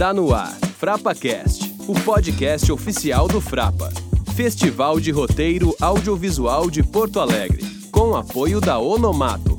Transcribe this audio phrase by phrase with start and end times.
[0.00, 3.92] Está no ar, FrapaCast, o podcast oficial do Frapa,
[4.34, 9.49] Festival de Roteiro Audiovisual de Porto Alegre, com apoio da Onomato.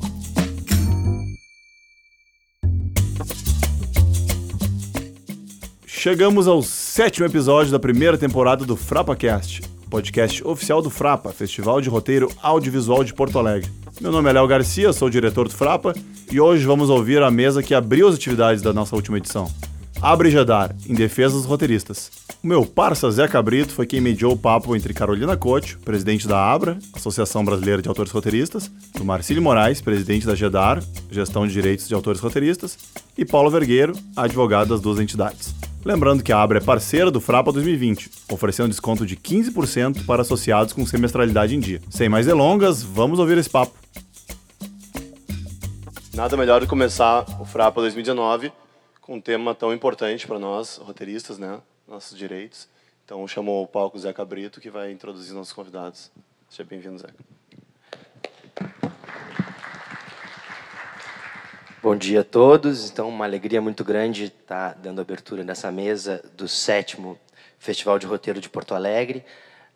[6.02, 11.88] Chegamos ao sétimo episódio da primeira temporada do FrapaCast, podcast oficial do Frapa, Festival de
[11.88, 13.70] Roteiro Audiovisual de Porto Alegre.
[14.00, 15.94] Meu nome é Léo Garcia, sou o diretor do Frapa
[16.28, 19.48] e hoje vamos ouvir a mesa que abriu as atividades da nossa última edição.
[20.00, 22.10] Abre Jadar, em defesa dos roteiristas.
[22.42, 26.52] O meu parça Zé Cabrito foi quem mediou o papo entre Carolina Cote, presidente da
[26.52, 31.86] ABRA, Associação Brasileira de Autores Roteiristas, do Marcílio Moraes, presidente da GEDAR, Gestão de Direitos
[31.86, 32.76] de Autores Roteiristas,
[33.16, 35.54] e Paulo Vergueiro, advogado das duas entidades.
[35.84, 40.72] Lembrando que a Abra é parceira do Frapa 2020, oferecendo desconto de 15% para associados
[40.72, 41.80] com semestralidade em dia.
[41.90, 43.76] Sem mais delongas, vamos ouvir esse papo.
[46.14, 48.52] Nada melhor do que começar o Frapa 2019
[49.00, 51.60] com um tema tão importante para nós, roteiristas, né?
[51.88, 52.68] Nossos direitos.
[53.04, 56.12] Então, chamou o palco Zé Cabrito, que vai introduzir nossos convidados.
[56.48, 57.08] Seja bem-vindo, Zé.
[61.82, 62.88] Bom dia a todos.
[62.88, 67.18] Então, uma alegria muito grande estar dando abertura nessa mesa do sétimo
[67.58, 69.24] Festival de Roteiro de Porto Alegre.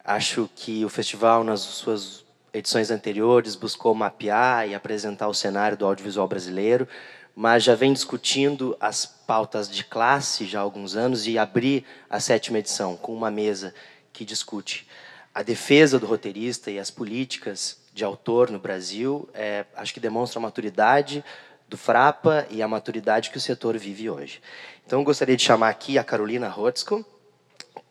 [0.05, 5.85] Acho que o festival, nas suas edições anteriores, buscou mapear e apresentar o cenário do
[5.85, 6.87] audiovisual brasileiro,
[7.35, 12.21] mas já vem discutindo as pautas de classe já há alguns anos e abrir a
[12.21, 13.75] sétima edição com uma mesa
[14.13, 14.87] que discute
[15.35, 20.39] a defesa do roteirista e as políticas de autor no Brasil, é, acho que demonstra
[20.39, 21.25] a maturidade
[21.69, 24.41] do Frapa e a maturidade que o setor vive hoje.
[24.85, 27.05] Então, gostaria de chamar aqui a Carolina Rotzko.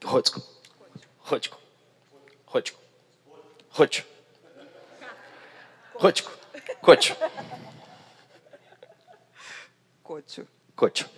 [0.04, 0.42] Rotzko.
[1.20, 1.60] Rotzko.
[2.46, 2.80] Rotzko.
[3.72, 4.08] Rotzko.
[5.98, 6.32] Rotzko.
[6.82, 7.16] Rotzko.
[10.06, 10.48] Cocho.
[10.76, 11.10] Cocho.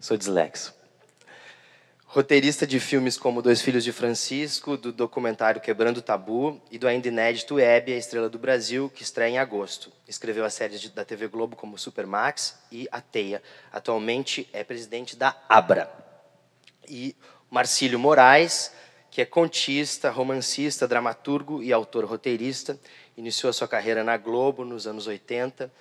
[0.00, 0.74] Sou dislexo.
[2.14, 6.86] Roteirista de filmes como Dois Filhos de Francisco, do documentário Quebrando o Tabu e do
[6.86, 9.90] ainda inédito Hebe, a Estrela do Brasil, que estreia em agosto.
[10.06, 13.42] Escreveu as séries da TV Globo como Supermax e A Teia.
[13.72, 15.90] Atualmente é presidente da Abra.
[16.86, 17.16] E
[17.50, 18.74] Marcílio Moraes,
[19.10, 22.78] que é contista, romancista, dramaturgo e autor roteirista.
[23.16, 25.72] Iniciou a sua carreira na Globo nos anos 80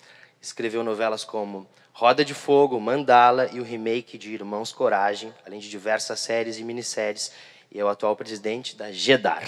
[0.42, 1.68] Escreveu novelas como
[2.02, 6.64] Roda de Fogo, Mandala e o remake de Irmãos Coragem, além de diversas séries e
[6.64, 7.32] minisséries,
[7.72, 9.44] e é o atual presidente da GEDAR.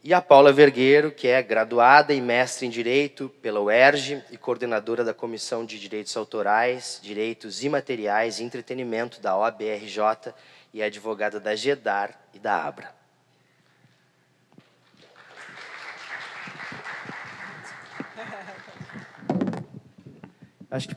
[0.00, 5.02] E a Paula Vergueiro, que é graduada e mestre em Direito pela UERJ e coordenadora
[5.02, 10.32] da Comissão de Direitos Autorais, Direitos Imateriais e Entretenimento da OABRJ
[10.72, 13.01] e é advogada da GEDAR e da ABRA.
[20.72, 20.96] Acho que.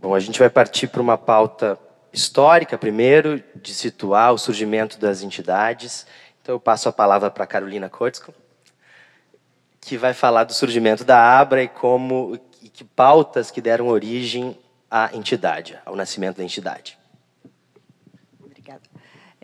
[0.00, 1.78] Bom, a gente vai partir para uma pauta
[2.10, 6.06] histórica primeiro, de situar o surgimento das entidades.
[6.40, 8.32] Então eu passo a palavra para Carolina Kotzko,
[9.82, 14.58] que vai falar do surgimento da Abra e como e que pautas que deram origem
[14.90, 16.98] à entidade, ao nascimento da entidade.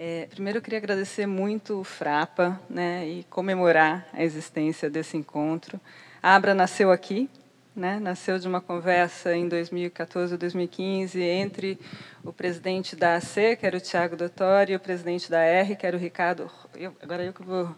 [0.00, 5.80] É, primeiro, eu queria agradecer muito o Frapa né, e comemorar a existência desse encontro.
[6.22, 7.28] A Abra nasceu aqui,
[7.74, 11.80] né, nasceu de uma conversa em 2014 ou 2015 entre
[12.22, 15.84] o presidente da AC, que era o Tiago Dottori, e o presidente da R, que
[15.84, 16.48] era o Ricardo.
[16.76, 17.74] Eu, agora eu que vou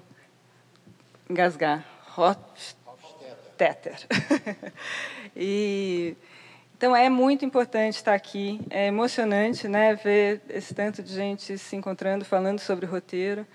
[1.31, 1.87] engasgar.
[2.19, 3.97] Hofstetter.
[5.35, 6.15] e
[6.81, 11.77] então é muito importante estar aqui, é emocionante, né, ver esse tanto de gente se
[11.77, 13.47] encontrando, falando sobre roteiro,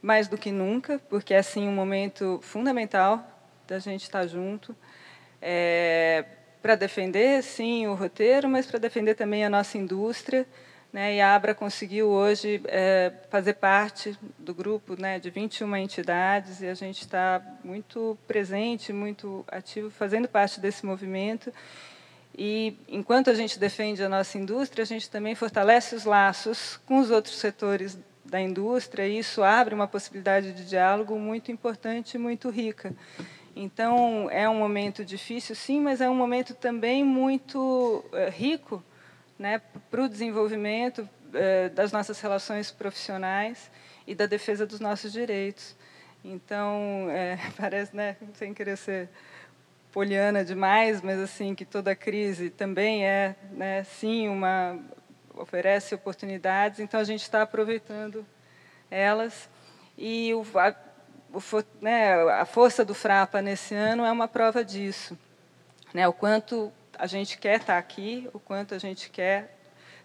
[0.00, 3.22] mais do que nunca, porque é assim um momento fundamental
[3.68, 4.74] da gente estar junto,
[5.42, 6.24] é,
[6.62, 10.46] para defender sim o roteiro, mas para defender também a nossa indústria,
[10.90, 16.62] né, e a Abra conseguiu hoje é, fazer parte do grupo né, de 21 entidades
[16.62, 21.52] e a gente está muito presente, muito ativo, fazendo parte desse movimento
[22.42, 26.98] e, enquanto a gente defende a nossa indústria, a gente também fortalece os laços com
[26.98, 32.18] os outros setores da indústria, e isso abre uma possibilidade de diálogo muito importante e
[32.18, 32.94] muito rica.
[33.54, 38.82] Então, é um momento difícil, sim, mas é um momento também muito é, rico
[39.38, 39.60] né,
[39.90, 43.70] para o desenvolvimento é, das nossas relações profissionais
[44.06, 45.76] e da defesa dos nossos direitos.
[46.24, 49.10] Então, é, parece, né, sem querer ser
[49.92, 54.78] poliana demais, mas assim que toda crise também é, né, sim, uma
[55.34, 56.80] oferece oportunidades.
[56.80, 58.26] Então a gente está aproveitando
[58.90, 59.48] elas
[59.96, 60.74] e o, a,
[61.32, 61.40] o,
[61.80, 65.18] né, a força do Frapa nesse ano é uma prova disso,
[65.92, 69.56] né, o quanto a gente quer estar aqui, o quanto a gente quer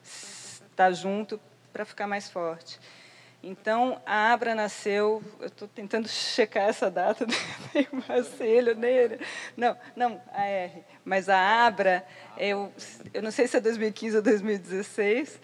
[0.04, 1.40] estar junto
[1.72, 2.80] para ficar mais forte.
[3.48, 7.28] Então, a Abra nasceu, eu estou tentando checar essa data,
[7.72, 9.20] tem Marcelo nele.
[9.56, 10.84] Não, não, a R.
[11.06, 12.04] Mas a Abra,
[12.40, 12.74] eu,
[13.14, 15.40] eu não sei se é 2015 ou 2016,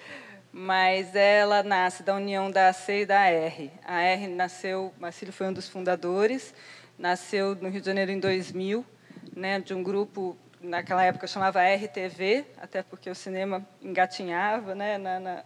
[0.51, 3.71] mas ela nasce da união da AC e da R.
[3.85, 6.55] A R nasceu, Marcelo foi um dos fundadores,
[6.97, 8.83] nasceu no Rio de Janeiro em 2000,
[9.35, 15.19] né, de um grupo naquela época chamava RTV, até porque o cinema engatinhava, né, na,
[15.19, 15.43] na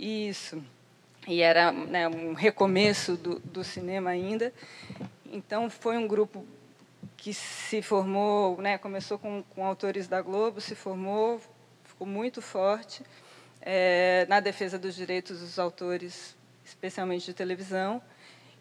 [0.00, 0.62] isso.
[1.28, 4.52] E era né, um recomeço do, do cinema ainda.
[5.30, 6.46] Então, foi um grupo
[7.16, 11.40] que se formou, né, começou com, com autores da Globo, se formou,
[11.84, 13.04] ficou muito forte
[13.60, 18.02] é, na defesa dos direitos dos autores, especialmente de televisão.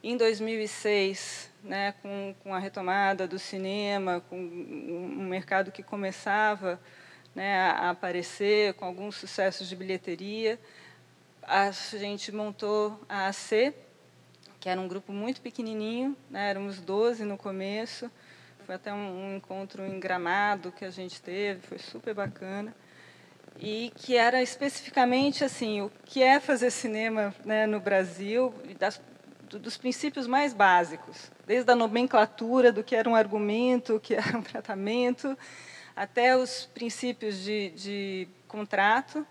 [0.04, 6.80] Em 2006, né, com, com a retomada do cinema, com um mercado que começava
[7.34, 10.60] né, a aparecer, com alguns sucessos de bilheteria,
[11.50, 13.74] a gente montou a AC,
[14.60, 18.12] que era um grupo muito pequenininho, né, éramos 12 no começo,
[18.68, 22.76] foi até um, um encontro em Gramado que a gente teve, foi super bacana.
[23.58, 29.02] E que era especificamente assim o que é fazer cinema né, no Brasil das,
[29.50, 31.32] dos princípios mais básicos.
[31.48, 35.36] Desde a nomenclatura do que era um argumento o que era um tratamento
[35.96, 39.26] até os princípios de, de contrato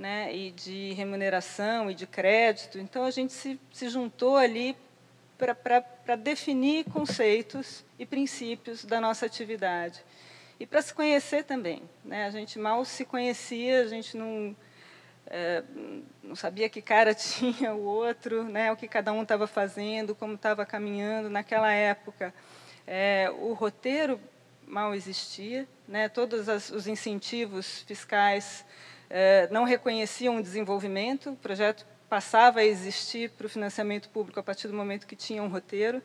[0.00, 2.78] né, e de remuneração e de crédito.
[2.78, 4.74] Então, a gente se, se juntou ali
[5.36, 10.02] para definir conceitos e princípios da nossa atividade.
[10.58, 11.82] E para se conhecer também.
[12.02, 12.24] Né?
[12.24, 14.56] A gente mal se conhecia, a gente não,
[15.26, 15.62] é,
[16.22, 18.72] não sabia que cara tinha o outro, né?
[18.72, 21.28] o que cada um estava fazendo, como estava caminhando.
[21.28, 22.32] Naquela época,
[22.86, 24.18] é, o roteiro
[24.66, 26.08] mal existia, né?
[26.08, 28.64] todos as, os incentivos fiscais
[29.50, 34.68] não reconheciam o desenvolvimento, o projeto passava a existir para o financiamento público a partir
[34.68, 36.02] do momento que tinha um roteiro.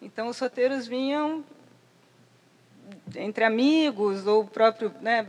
[0.00, 1.44] Então, os roteiros vinham
[3.14, 5.26] entre amigos, ou o próprio né,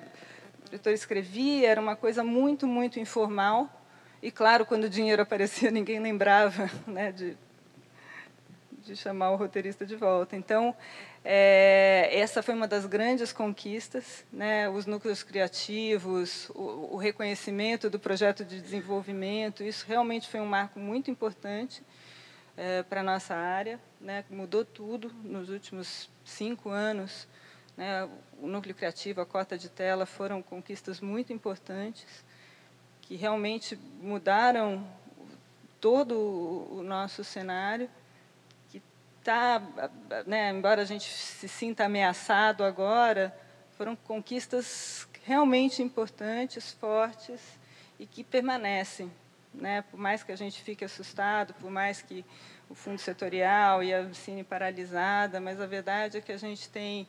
[0.61, 3.69] o diretor escrevia, era uma coisa muito, muito informal.
[4.21, 7.37] E, claro, quando o dinheiro aparecia, ninguém lembrava né, de,
[8.87, 10.35] de chamar o roteirista de volta.
[10.35, 10.73] Então,
[11.23, 14.69] é, essa foi uma das grandes conquistas, né?
[14.69, 20.79] os núcleos criativos, o, o, reconhecimento do projeto de desenvolvimento, isso realmente foi um marco
[20.79, 21.83] muito importante
[22.55, 24.23] é, para a nossa área, né?
[24.29, 27.27] mudou tudo nos últimos cinco anos.
[27.75, 28.07] Né?
[28.39, 32.25] O núcleo criativo, a cota de tela foram conquistas muito importantes,
[33.01, 34.87] que realmente mudaram
[35.79, 36.17] todo
[36.71, 37.89] o nosso cenário
[39.27, 39.61] está,
[40.25, 43.37] né, embora a gente se sinta ameaçado agora,
[43.77, 47.41] foram conquistas realmente importantes, fortes
[47.99, 49.11] e que permanecem.
[49.53, 49.81] Né?
[49.81, 52.23] Por mais que a gente fique assustado, por mais que
[52.69, 57.05] o fundo setorial e a cine paralisada, mas a verdade é que a gente tem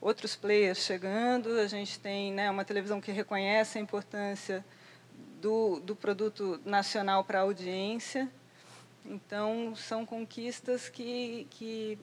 [0.00, 4.64] outros players chegando, a gente tem né, uma televisão que reconhece a importância
[5.40, 8.28] do, do produto nacional para a audiência,
[9.08, 11.98] então, são conquistas que, que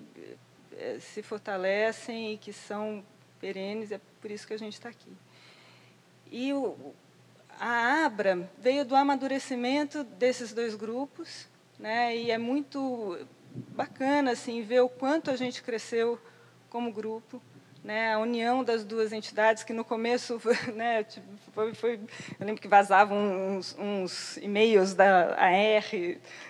[0.74, 3.03] eh, se fortalecem e que são
[3.39, 5.12] perenes, é por isso que a gente está aqui.
[6.31, 6.93] E o,
[7.60, 13.27] a Abra veio do amadurecimento desses dois grupos, né, e é muito
[13.75, 16.19] bacana assim, ver o quanto a gente cresceu
[16.69, 17.41] como grupo
[17.84, 20.40] né, a união das duas entidades, que no começo,
[20.74, 22.00] né, tipo, foi, foi,
[22.40, 25.92] eu lembro que vazavam uns, uns e-mails da AR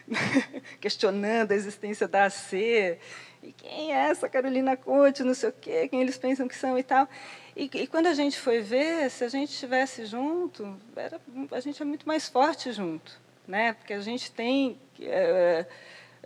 [0.79, 2.99] questionando a existência da AC,
[3.41, 6.77] e quem é essa Carolina Conte, não sei o quê, quem eles pensam que são
[6.77, 7.09] e tal.
[7.57, 11.19] E, e quando a gente foi ver, se a gente estivesse junto, era,
[11.51, 15.65] a gente é muito mais forte junto, né, porque a gente tem, é,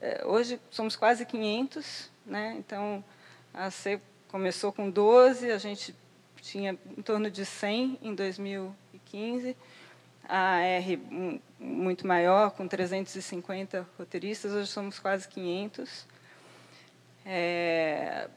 [0.01, 3.03] é, hoje somos quase 500, né, então
[3.53, 5.95] a AC começou com 12, a gente
[6.41, 9.55] tinha em torno de 100 em 2015.
[10.27, 10.99] A R
[11.59, 16.05] muito maior, com 350 roteiristas, hoje somos quase 500.
[17.25, 18.29] É,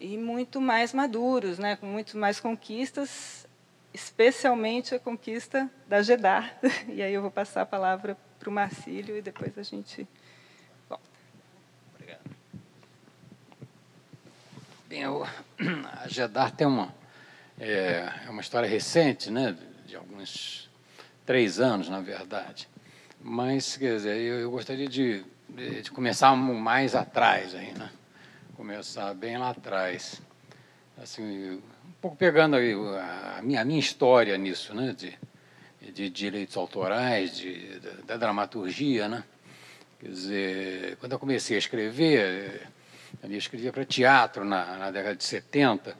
[0.00, 3.46] e muito mais maduros, né, com muito mais conquistas,
[3.92, 6.58] especialmente a conquista da GEDAR.
[6.88, 10.06] E aí eu vou passar a palavra para o Marcílio e depois a gente
[14.94, 15.26] Bem, o,
[16.04, 16.94] a Gedar tem uma,
[17.58, 20.70] é, é, uma história recente, né, de alguns
[21.26, 22.68] três anos, na verdade.
[23.20, 27.90] Mas, quer dizer, eu, eu gostaria de, de, começar mais atrás aí, né?
[28.56, 30.22] Começar bem lá atrás.
[31.02, 35.18] Assim, um pouco pegando a minha, a minha história nisso, né, de,
[35.90, 39.24] de direitos autorais, de, da, da dramaturgia, né?
[39.98, 42.68] Quer dizer, quando eu comecei a escrever,
[43.32, 45.96] eu escrevia para teatro na, na, década de 70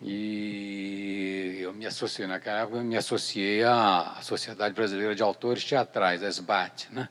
[0.00, 6.22] e eu me associei, naquela época, eu me associei à Sociedade Brasileira de Autores Teatrais,
[6.22, 7.08] a SBAT, né?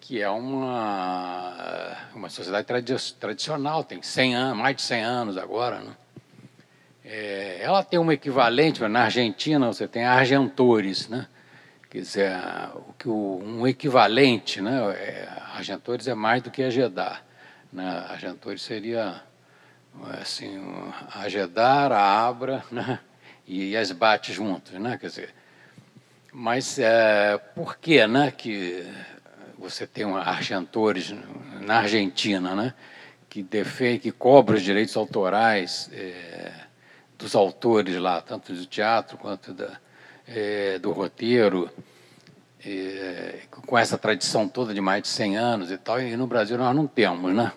[0.00, 2.66] que é uma, uma sociedade
[3.18, 5.80] tradicional, tem 100 anos, mais de 100 anos agora.
[5.80, 5.96] Né?
[7.04, 11.26] É, ela tem um equivalente, na Argentina você tem Argentores, né?
[11.90, 12.32] Quer dizer,
[13.04, 14.78] um equivalente, né?
[14.94, 17.24] É, Argentores é mais do que Agedar.
[17.72, 18.06] Né?
[18.08, 19.22] Argentores seria
[20.20, 20.60] assim,
[21.14, 23.00] Agedar, a Abra né?
[23.46, 24.96] e as bate juntos, né?
[24.98, 25.34] Quer dizer,
[26.32, 28.30] mas é, por que, né?
[28.30, 28.86] Que
[29.58, 31.14] você tem um Argentores
[31.60, 32.74] na Argentina, né?
[33.28, 36.52] Que defende, que cobra os direitos autorais é,
[37.18, 39.78] dos autores lá, tanto do teatro quanto da
[40.26, 41.68] é, do roteiro,
[42.64, 46.56] é, com essa tradição toda de mais de 100 anos e tal, e no Brasil
[46.56, 47.52] nós não temos, né?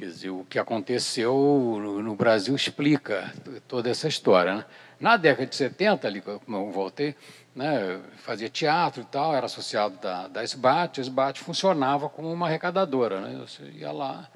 [0.00, 3.30] Quer dizer, o que aconteceu no Brasil explica
[3.68, 4.54] toda essa história.
[4.54, 4.64] Né?
[4.98, 7.14] Na década de 70, ali, como eu voltei,
[7.54, 12.46] né, fazia teatro e tal, era associado da, da SBAT, a SBAT funcionava como uma
[12.46, 13.20] arrecadadora.
[13.20, 13.38] Né?
[13.46, 14.26] Você ia lá,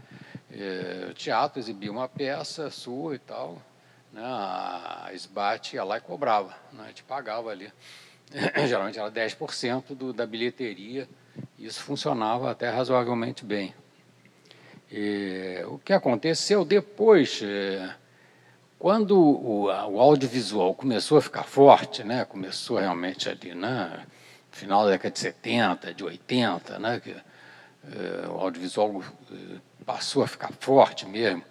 [0.52, 3.56] é, teatro, exibia uma peça sua e tal,
[4.12, 7.72] né, a SBAT ia lá e cobrava, né, gente pagava ali.
[8.68, 11.08] Geralmente era 10% do, da bilheteria,
[11.58, 13.74] e isso funcionava até razoavelmente bem.
[14.96, 17.92] E, o que aconteceu depois, é,
[18.78, 24.06] quando o, o, audiovisual começou a ficar forte, né, começou realmente ali, né,
[24.52, 29.02] no final da década de 70, de 80, né, que, é, o audiovisual
[29.84, 31.42] passou a ficar forte mesmo,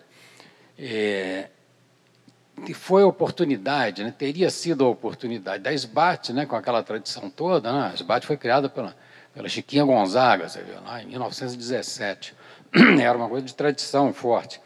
[2.73, 7.73] foi a oportunidade, né, teria sido a oportunidade da SBAT, né, com aquela tradição toda.
[7.73, 8.95] Né, a SBAT foi criada pela,
[9.33, 12.33] pela Chiquinha Gonzaga, você viu, lá em 1917.
[13.01, 14.59] Era uma coisa de tradição forte.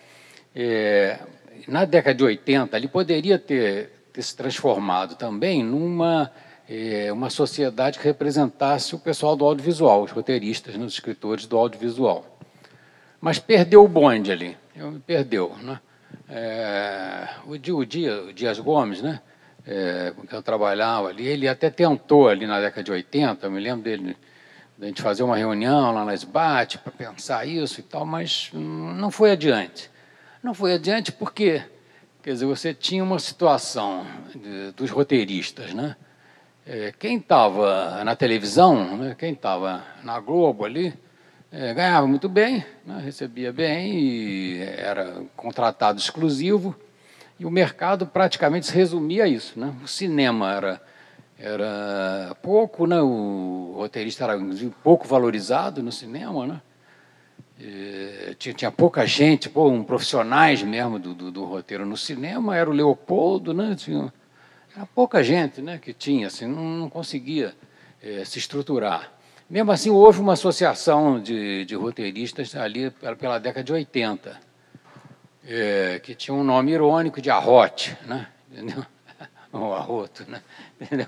[0.55, 1.19] É,
[1.67, 6.31] na década de 80, ele poderia ter, ter se transformado também numa
[6.69, 11.57] é, uma sociedade que representasse o pessoal do audiovisual, os roteiristas, né, os escritores do
[11.57, 12.39] audiovisual.
[13.21, 14.57] Mas perdeu o bonde ali,
[15.05, 15.55] perdeu.
[15.61, 15.79] Né?
[16.29, 19.21] É, o, Dia, o, o Dias Gomes, né,
[19.65, 23.51] é, com quem eu trabalhava ali, ele até tentou ali na década de 80, eu
[23.51, 24.17] me lembro dele, de
[24.79, 29.09] a gente fazer uma reunião lá na SBAT para pensar isso e tal, mas não
[29.09, 29.89] foi adiante.
[30.43, 31.63] Não foi adiante porque,
[32.21, 34.05] quer dizer, você tinha uma situação
[34.35, 35.95] de, dos roteiristas, né?
[36.65, 40.93] É, quem estava na televisão, né, quem estava na Globo ali,
[41.49, 46.75] é, ganhava muito bem, né, recebia bem e era contratado exclusivo.
[47.39, 49.57] E o mercado praticamente se resumia a isso.
[49.57, 49.73] Né?
[49.81, 50.81] O cinema era,
[51.39, 52.99] era pouco, né?
[52.99, 54.39] o roteirista era
[54.83, 56.47] pouco valorizado no cinema.
[56.47, 56.61] Né?
[57.59, 62.55] E, tinha, tinha, pouca gente, pô, um profissionais mesmo do, do, do, roteiro no cinema.
[62.55, 63.75] Era o Leopoldo, né?
[63.75, 64.11] tinha,
[64.75, 67.53] era pouca gente né, que tinha, assim, não, não conseguia
[68.01, 69.11] é, se estruturar.
[69.49, 74.39] Mesmo assim, houve uma associação de, de roteiristas ali pela década de 80,
[75.45, 78.27] é, que tinha um nome irônico de arrote, né?
[78.51, 78.83] entendeu?
[79.53, 80.41] o arroto, né?
[80.79, 81.07] entendeu?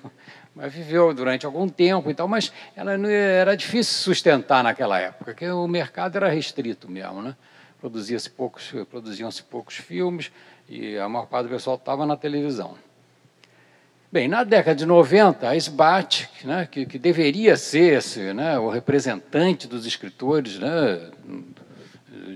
[0.56, 5.50] Mas viveu durante algum tempo e tal, mas ela era difícil sustentar naquela época, porque
[5.50, 7.36] o mercado era restrito mesmo, né?
[7.80, 10.32] Produzia-se poucos, produziam-se poucos filmes
[10.68, 12.76] e a maior parte do pessoal estava na televisão.
[14.12, 18.68] Bem, na década de 90, a SBAT, né, que, que, deveria ser esse, né, o
[18.68, 21.12] representante dos escritores né,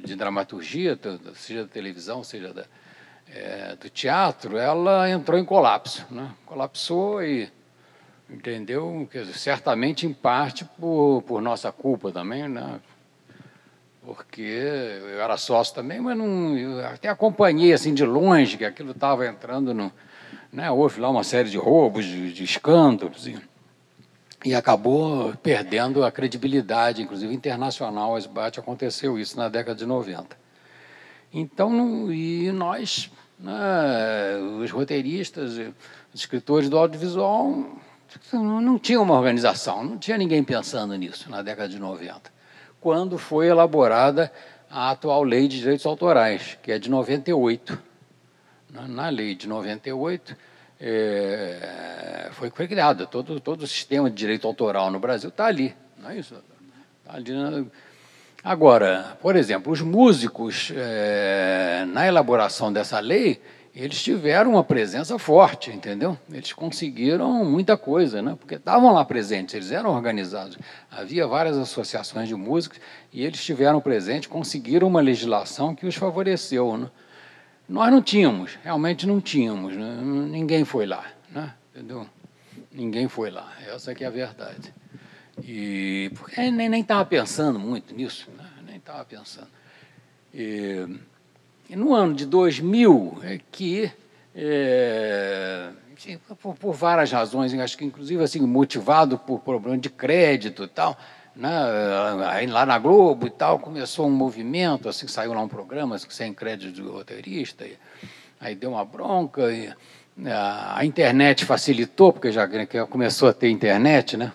[0.04, 0.98] de dramaturgia,
[1.34, 2.66] seja da televisão, seja da,
[3.34, 6.06] é, do teatro, ela entrou em colapso.
[6.12, 7.52] Né, colapsou e,
[8.30, 12.80] entendeu, certamente em parte por, por nossa culpa também, né,
[14.06, 18.92] porque eu era sócio também, mas não, eu até acompanhei assim de longe que aquilo
[18.92, 19.92] estava entrando no
[20.54, 23.36] né, houve lá uma série de roubos, de, de escândalos, e,
[24.46, 28.16] e, acabou perdendo a credibilidade, inclusive internacional.
[28.16, 30.38] A SBAT aconteceu isso na década de 90.
[31.34, 33.10] Então, e nós,
[34.62, 35.58] os roteiristas,
[36.14, 37.78] os escritores do audiovisual,
[38.32, 42.32] não, não tinha uma organização, não tinha ninguém pensando nisso na década de 90,
[42.80, 44.32] quando foi elaborada
[44.70, 47.78] a atual lei de direitos autorais, que é de 98.
[48.88, 50.36] Na lei de 98,
[50.82, 55.76] é, foi, foi criado todo, todo o sistema de direito autoral no Brasil, está ali.
[55.98, 56.36] Não é isso?
[57.06, 57.66] Tá ali na...
[58.44, 63.42] Agora, por exemplo, os músicos, é, na elaboração dessa lei,
[63.74, 66.18] eles tiveram uma presença forte, entendeu?
[66.30, 68.36] Eles conseguiram muita coisa, né?
[68.38, 70.58] Porque estavam lá presentes, eles eram organizados.
[70.92, 72.80] Havia várias associações de músicos
[73.14, 76.92] e eles estiveram presentes, conseguiram uma legislação que os favoreceu, né?
[77.68, 79.98] Nós não tínhamos, realmente não tínhamos, né?
[80.04, 81.54] ninguém foi lá, né?
[81.74, 82.06] Entendeu?
[82.74, 84.74] Ninguém foi lá, essa é a verdade.
[85.42, 88.46] E porque nem estava pensando muito nisso, né?
[88.66, 89.48] nem estava pensando.
[90.34, 90.86] E,
[91.70, 93.92] e no ano de 2000, é que,
[94.36, 95.70] é,
[96.42, 100.98] por, por, várias razões, acho que inclusive assim, motivado por problema de crédito e tal,
[101.36, 101.50] né,
[102.28, 106.10] aí lá na Globo e tal, começou um movimento, assim, saiu lá um programa assim,
[106.10, 107.78] sem crédito de roteirista, e,
[108.40, 109.74] aí deu uma bronca, e,
[110.28, 112.48] a internet facilitou, porque já
[112.88, 114.32] começou a ter internet, né?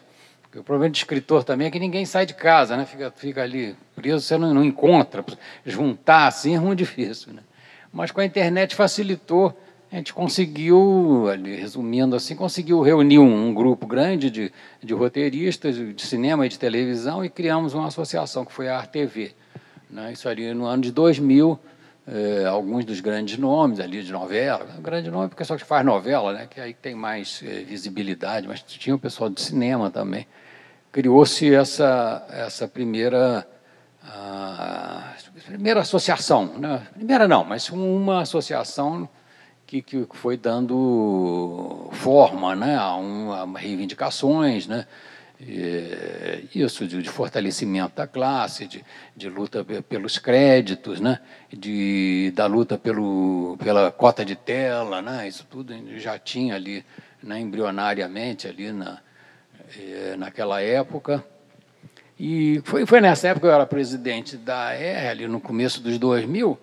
[0.58, 2.84] O problema de escritor também é que ninguém sai de casa, né?
[2.84, 5.24] Fica, fica ali preso, você não, não encontra.
[5.64, 7.42] Juntar assim é muito difícil, né?
[7.92, 9.58] Mas com a internet facilitou,
[9.90, 15.76] a gente conseguiu, ali, resumindo assim, conseguiu reunir um, um, grupo grande de, de roteiristas
[15.76, 19.32] de cinema e de televisão e criamos uma associação que foi a RTV.
[19.88, 20.12] Né?
[20.12, 21.58] Isso ali no ano de 2000,
[22.06, 26.34] eh, alguns dos grandes nomes ali de novela, grande nome porque só que faz novela,
[26.34, 26.46] né?
[26.50, 30.26] que aí tem mais eh, visibilidade, mas tinha o pessoal de cinema também.
[30.98, 33.46] Criou-se essa, essa primeira,
[34.02, 35.14] a,
[35.46, 36.88] primeira associação, né?
[36.92, 39.08] primeira não, mas uma associação
[39.64, 42.76] que, que foi dando forma né?
[42.76, 44.88] a, um, a reivindicações, né?
[45.40, 48.84] É, isso de, fortalecimento da classe, de,
[49.16, 51.20] de, luta pelos créditos, né?
[51.48, 55.28] de, da luta pelo, pela cota de tela, né?
[55.28, 56.84] isso tudo já tinha ali
[57.22, 57.38] né?
[57.38, 58.98] embrionariamente ali na,
[60.16, 61.24] naquela época.
[62.18, 66.58] E foi, foi nessa época que eu era presidente da ali no começo dos 2000,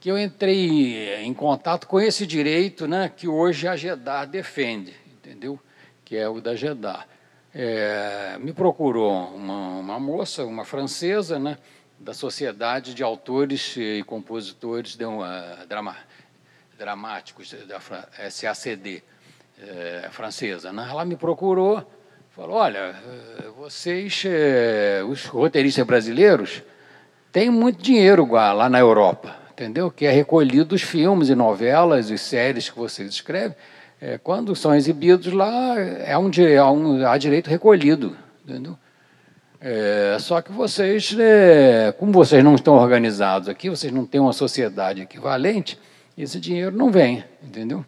[0.00, 5.58] que eu entrei em contato com esse direito né, que hoje a GEDAR defende, entendeu?
[6.04, 7.06] Que é o da GEDAR
[7.54, 11.58] é, me procurou uma, uma, moça, uma francesa, né,
[11.98, 15.96] da Sociedade de Autores e Compositores de uma, drama,
[16.78, 17.78] Dramáticos, da
[18.30, 19.04] SACD,
[19.60, 20.72] é, francesa.
[20.72, 20.86] Né?
[20.88, 21.86] Ela me procurou,
[22.34, 22.94] falou, olha,
[23.58, 26.62] vocês, é, os roteiristas brasileiros,
[27.30, 29.90] têm muito dinheiro lá na Europa, entendeu?
[29.90, 33.56] Que é recolhido dos filmes e novelas e séries que vocês escrevem,
[34.00, 38.16] é, quando são exibidos lá, é um, é um, há direito recolhido.
[38.44, 38.76] Entendeu?
[39.60, 44.32] É, só que vocês, é, como vocês não estão organizados aqui, vocês não têm uma
[44.32, 45.78] sociedade equivalente,
[46.18, 47.84] esse dinheiro não vem, entendeu?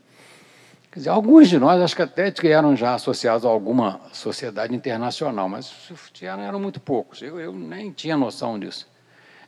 [0.95, 5.49] Quer dizer, alguns de nós, acho que até eram já associados a alguma sociedade internacional,
[5.49, 5.75] mas
[6.23, 8.87] eram, eram muito poucos, eu, eu nem tinha noção disso.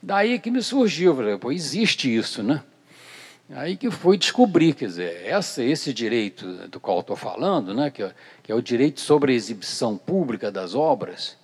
[0.03, 2.65] Daí que me surgiu, falei, pô, existe isso, né?
[3.49, 8.03] Aí que foi descobrir, quer dizer, essa, esse direito do qual estou falando, né, que,
[8.03, 11.39] é, que, é o direito sobre a exibição pública das obras,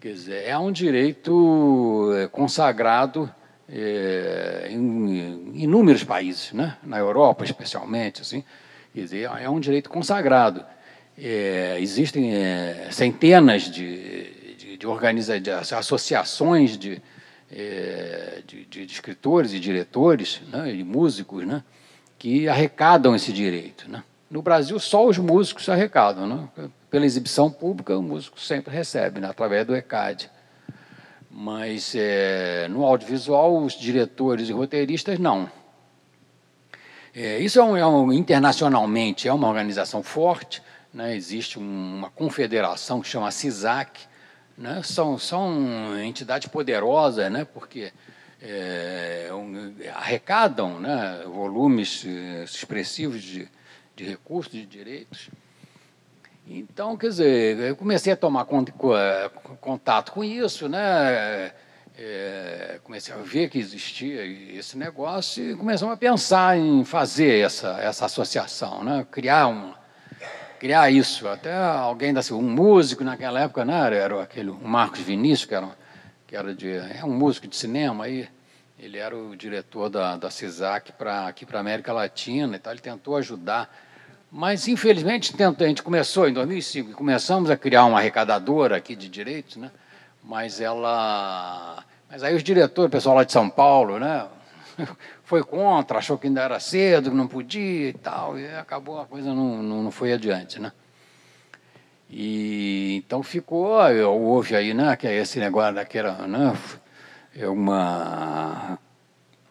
[0.00, 3.28] quer dizer, é um direito é, consagrado
[3.68, 8.44] é, em inúmeros países, né, na Europa especialmente, assim,
[8.92, 10.64] quer dizer, é um direito consagrado.
[11.18, 17.02] É, existem é, centenas de, de, de, organiza, de associações de,
[17.50, 21.62] é, de, de, escritores e diretores né, e músicos né,
[22.18, 23.90] que arrecadam esse direito.
[23.90, 24.02] Né.
[24.30, 26.26] No Brasil, só os músicos arrecadam.
[26.26, 26.70] Né.
[26.90, 30.30] Pela exibição pública, o músico sempre recebe, né, através do ECAD.
[31.30, 35.50] Mas é, no audiovisual, os diretores e roteiristas, não.
[37.14, 40.62] É, isso é, um, é um, internacionalmente é uma organização forte.
[40.92, 44.00] Né, existe uma confederação que chama CISAC,
[44.58, 47.90] né, são, são entidades poderosas, né, porque
[48.42, 53.48] é, um, arrecadam né, volumes eh, expressivos de,
[53.96, 55.30] de recursos, de direitos.
[56.46, 61.52] Então, quer dizer, eu comecei a tomar contato com isso, né?
[61.98, 67.78] É, comecei a ver que existia esse negócio e começamos a pensar em fazer essa,
[67.80, 69.06] essa associação, né?
[69.10, 69.76] criar uma,
[70.62, 71.26] criar isso.
[71.26, 75.68] Até alguém, da, um músico naquela época, né, era aquele o Marcos Vinícius, que era,
[76.26, 78.28] que era de, é um músico de cinema, aí
[78.78, 82.72] ele era o diretor da, da CISAC para aqui para a América Latina e tal,
[82.72, 83.76] ele tentou ajudar.
[84.30, 89.08] Mas, infelizmente, a gente começou em 2005, e começamos a criar uma arrecadadora aqui de
[89.08, 89.70] direitos, né?
[90.22, 94.26] Mas ela Mas aí os diretores, o pessoal lá de São Paulo, né,
[95.24, 99.06] foi contra, achou que ainda era cedo, que não podia e tal, e acabou a
[99.06, 100.72] coisa não, não, não foi adiante, né?
[102.10, 106.54] E então ficou, houve aí, né, que é esse negócio daquela, né,
[107.34, 108.78] é uma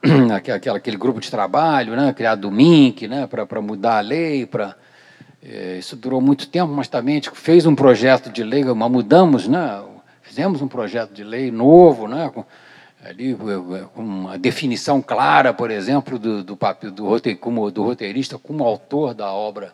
[0.36, 4.76] aquela, aquele grupo de trabalho, né, criado do MINC, né, para mudar a lei, para
[5.44, 8.92] é, isso durou muito tempo, mas também a gente fez um projeto de lei, mas
[8.92, 9.84] mudamos, né,
[10.32, 12.46] fizemos um projeto de lei novo, né, com,
[13.04, 13.36] ali
[13.94, 18.64] com uma definição clara, por exemplo, do, do papel do, roteir, como, do roteirista como
[18.64, 19.74] autor da obra,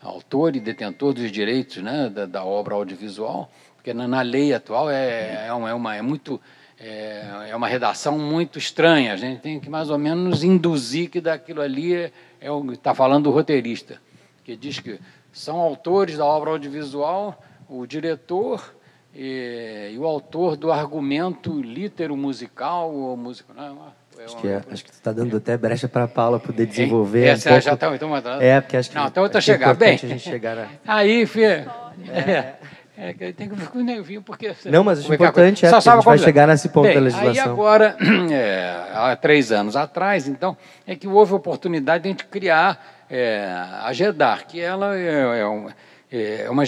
[0.00, 4.88] autor e detentor dos direitos né, da, da obra audiovisual, porque na, na lei atual
[4.88, 6.40] é, é, uma, é, uma, é muito
[6.78, 9.12] é, é, uma redação muito estranha.
[9.12, 13.24] A gente tem que mais ou menos induzir que daquilo ali é, é está falando
[13.24, 14.00] do roteirista,
[14.44, 15.00] que diz que
[15.32, 18.77] são autores da obra audiovisual o diretor
[19.14, 23.56] e, e o autor do argumento litero musical ou musical.
[23.56, 26.40] Não, é acho, que é, acho que tu está dando até brecha para a Paula
[26.40, 27.26] poder desenvolver.
[27.26, 27.64] Essa um pouco...
[27.64, 28.96] já está então É, porque acho que.
[28.96, 29.76] Não, então eu estou chegando.
[29.76, 30.68] Bem, a gente chegar a...
[30.86, 31.70] aí, filho.
[32.08, 32.54] É.
[33.00, 34.52] É, tem que ficar com nervinho, porque...
[34.64, 37.30] Não, mas o importante é, que a gente vai chegar nesse ponto Bem, da legislação.
[37.30, 37.96] Aí agora,
[38.32, 43.04] é, há três anos atrás, então, é que houve a oportunidade de a gente criar
[43.08, 45.68] é, a GEDAR, que ela é, é, um,
[46.10, 46.64] é uma,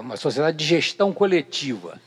[0.00, 2.00] uma sociedade de gestão coletiva.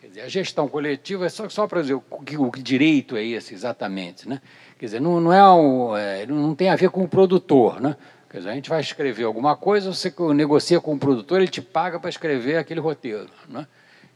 [0.00, 3.16] Quer dizer, a gestão coletiva é só, só para dizer o que, o que direito
[3.16, 4.40] é esse exatamente, né?
[4.78, 7.96] Quer dizer, não, não, é, um, é não tem a ver com o produtor, né?
[8.30, 11.62] Quer dizer, a gente vai escrever alguma coisa, você negocia com o produtor, ele te
[11.62, 13.30] paga para escrever aquele roteiro.
[13.48, 13.66] Né?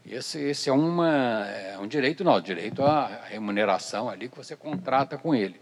[0.05, 5.17] Esse, esse é, uma, é um direito nosso, direito à remuneração ali que você contrata
[5.17, 5.59] com ele.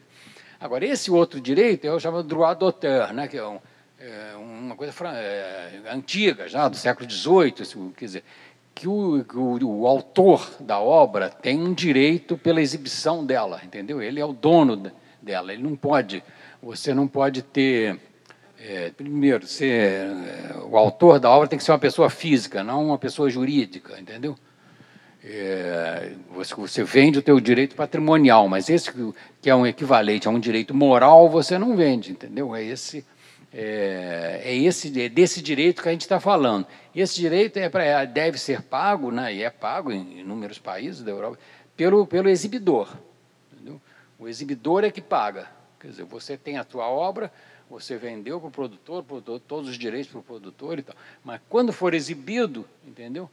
[0.60, 3.30] Agora, esse outro direito é o chamado droit d'auteur, né?
[3.30, 3.60] que é, um,
[4.03, 8.23] é uma coisa é, antiga, já do século XVIII, quer dizer,
[8.73, 14.01] que o, o, o, autor da obra tem um direito pela exibição dela, entendeu?
[14.01, 16.23] Ele é o dono dela, ele não pode,
[16.61, 17.99] você não pode ter
[18.59, 22.87] é, primeiro, ser, é, o autor da obra tem que ser uma pessoa física, não
[22.87, 24.35] uma pessoa jurídica, entendeu?
[25.23, 28.91] É, você, você, vende o teu direito patrimonial, mas esse
[29.39, 32.55] que é um equivalente a um direito moral, você não vende, entendeu?
[32.55, 33.05] É esse
[33.53, 36.65] é, é esse é desse direito que a gente está falando.
[36.95, 41.11] Esse direito é pra, deve ser pago, né, e é pago em inúmeros países da
[41.11, 41.37] Europa,
[41.75, 42.95] pelo, pelo exibidor.
[43.51, 43.81] Entendeu?
[44.17, 45.49] O exibidor é que paga.
[45.79, 47.31] Quer dizer, você tem a tua obra,
[47.69, 49.03] você vendeu para o produtor,
[49.47, 50.95] todos os direitos para o produtor e tal.
[51.23, 53.29] Mas quando for exibido, entendeu?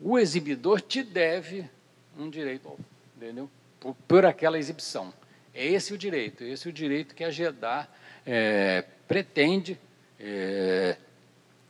[0.00, 1.68] O exibidor te deve
[2.16, 2.78] um direito,
[3.16, 3.48] entendeu?
[3.80, 5.12] Por, por aquela exibição.
[5.54, 7.88] É esse o direito, é esse o direito que a GEDAR
[8.26, 9.80] é, pretende
[10.20, 10.96] é,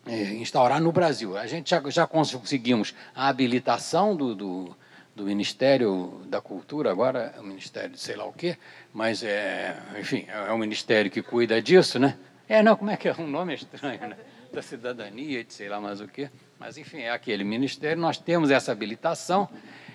[0.07, 1.38] é, instaurar no Brasil.
[1.38, 4.77] A gente já, já conseguimos a habilitação do, do
[5.18, 8.57] do Ministério da Cultura, agora é o Ministério de sei lá o quê,
[8.94, 12.16] mas, é, enfim, é um ministério que cuida disso, né?
[12.48, 13.14] É, não, como é que é?
[13.18, 14.16] Um nome estranho, né?
[14.53, 16.31] Da cidadania, de sei lá mais o quê.
[16.59, 19.48] Mas, enfim, é aquele ministério, nós temos essa habilitação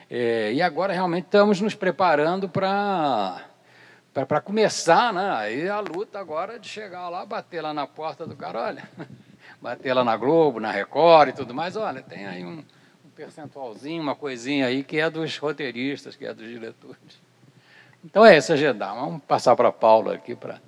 [0.10, 3.46] é, e agora realmente estamos nos preparando para
[4.14, 5.32] para começar, né?
[5.32, 8.90] Aí a luta agora de chegar lá, bater lá na porta do cara, olha,
[9.60, 12.64] bater lá na Globo, na Record e tudo mais, olha, tem aí um,
[13.16, 17.22] percentualzinho, uma coisinha aí que é dos roteiristas, que é dos diretores.
[18.04, 18.94] Então é essa GEDA.
[18.94, 20.60] Vamos passar para a Paula aqui para.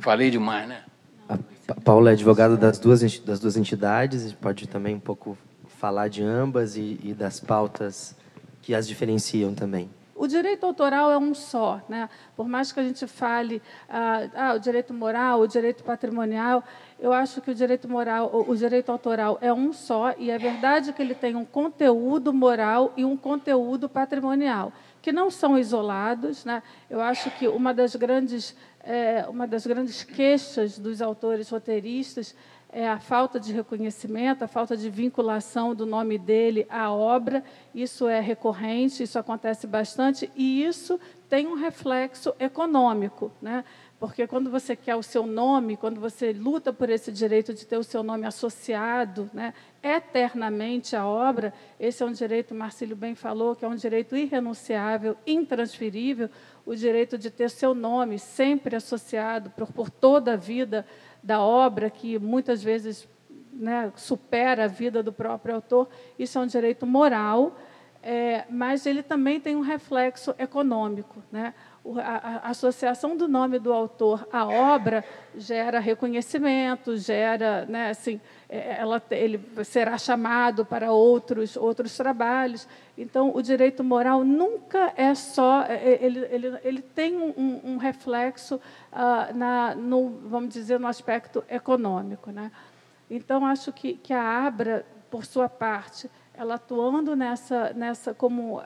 [0.00, 0.82] Falei demais, né?
[1.28, 5.38] A Paula é advogada das duas, das duas entidades, pode também um pouco
[5.78, 8.16] falar de ambas e, e das pautas
[8.60, 9.88] que as diferenciam também.
[10.22, 12.08] O direito autoral é um só, né?
[12.36, 16.62] Por mais que a gente fale ah, ah, o direito moral, o direito patrimonial,
[17.00, 20.92] eu acho que o direito moral, o direito autoral é um só e é verdade
[20.92, 26.62] que ele tem um conteúdo moral e um conteúdo patrimonial que não são isolados, né?
[26.88, 28.54] Eu acho que uma das grandes
[28.84, 32.34] é, uma das grandes queixas dos autores roteiristas
[32.72, 37.44] é a falta de reconhecimento, a falta de vinculação do nome dele à obra.
[37.74, 43.62] Isso é recorrente, isso acontece bastante e isso tem um reflexo econômico, né?
[44.02, 47.76] Porque quando você quer o seu nome, quando você luta por esse direito de ter
[47.76, 53.54] o seu nome associado né, eternamente à obra, esse é um direito, Marcílio bem falou,
[53.54, 56.28] que é um direito irrenunciável, intransferível,
[56.66, 60.84] o direito de ter seu nome sempre associado por, por toda a vida
[61.22, 63.08] da obra, que muitas vezes
[63.52, 65.88] né, supera a vida do próprio autor.
[66.18, 67.56] Isso é um direito moral,
[68.02, 71.22] é, mas ele também tem um reflexo econômico.
[71.30, 71.54] Né?
[71.98, 75.04] a, a, associação do nome do autor à obra
[75.36, 82.68] gera reconhecimento, gera, né, assim, é, ela, ele será chamado para outros, outros trabalhos.
[82.96, 87.76] Então, o direito moral nunca é só, é, é, ele, ele, ele tem um, um
[87.78, 88.56] reflexo,
[88.92, 92.30] uh, na, no, vamos dizer, no aspecto econômico.
[92.30, 92.52] Né?
[93.10, 98.60] Então, acho que, que a Abra, por sua parte, ela atuando nessa, nessa como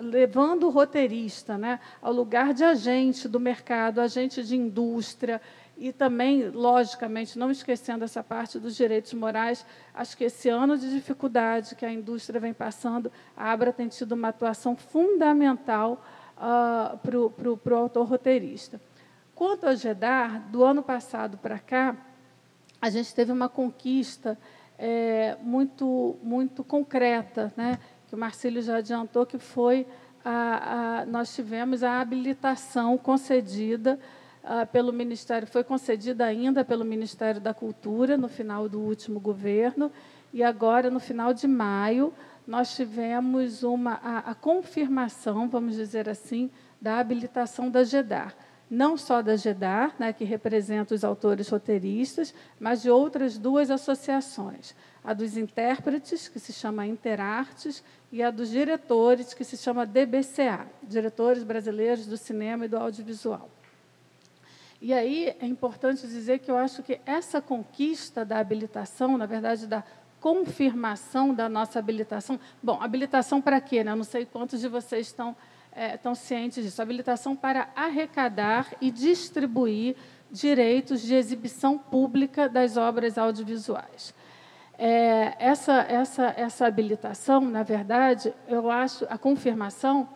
[0.00, 5.40] levando o roteirista né, ao lugar de agente do mercado, agente de indústria,
[5.76, 10.90] e também, logicamente, não esquecendo essa parte dos direitos morais, acho que esse ano de
[10.90, 16.04] dificuldade que a indústria vem passando, a Abra tem tido uma atuação fundamental
[16.36, 18.80] uh, para o autor roteirista.
[19.34, 21.96] Quanto ao GEDAR, do ano passado para cá,
[22.80, 24.38] a gente teve uma conquista
[24.84, 27.78] é, muito, muito concreta, né?
[28.08, 29.86] que o Marcílio já adiantou, que foi
[30.24, 33.96] a, a, nós tivemos a habilitação concedida
[34.42, 39.92] ah, pelo Ministério, foi concedida ainda pelo Ministério da Cultura no final do último governo,
[40.32, 42.12] e agora, no final de maio,
[42.44, 48.34] nós tivemos uma, a, a confirmação, vamos dizer assim, da habilitação da GEDAR
[48.72, 54.74] não só da GEDAR, né, que representa os autores roteiristas, mas de outras duas associações.
[55.04, 60.66] A dos intérpretes, que se chama Interartes, e a dos diretores, que se chama DBCA,
[60.82, 63.50] Diretores Brasileiros do Cinema e do Audiovisual.
[64.80, 69.66] E aí é importante dizer que eu acho que essa conquista da habilitação, na verdade,
[69.66, 69.84] da
[70.18, 72.40] confirmação da nossa habilitação.
[72.62, 73.84] Bom, habilitação para quê?
[73.84, 73.92] Né?
[73.92, 75.36] Eu não sei quantos de vocês estão
[75.74, 76.80] é, estão cientes disso.
[76.80, 79.96] Habilitação para arrecadar e distribuir
[80.30, 84.14] direitos de exibição pública das obras audiovisuais.
[84.78, 90.08] É, essa, essa, essa habilitação, na verdade, eu acho, a confirmação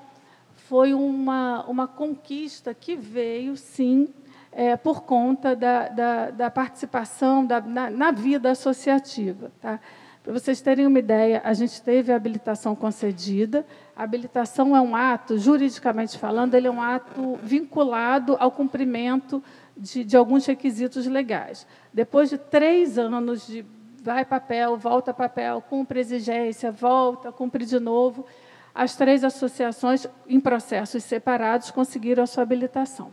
[0.55, 4.13] foi uma, uma conquista que veio, sim,
[4.51, 9.53] é, por conta da, da, da participação da, na, na, vida associativa.
[9.61, 9.79] Tá?
[10.27, 14.97] Para vocês terem uma ideia, a gente teve a habilitação concedida, a habilitação é um
[14.97, 19.41] ato, juridicamente falando, ele é um ato vinculado ao cumprimento
[19.77, 21.65] de, de alguns requisitos legais.
[21.93, 23.65] Depois de três anos de
[24.03, 28.27] vai papel, volta papel, cumpre exigência, volta, cumpre de novo,
[28.75, 33.13] as três associações, em processos separados, conseguiram a sua habilitação.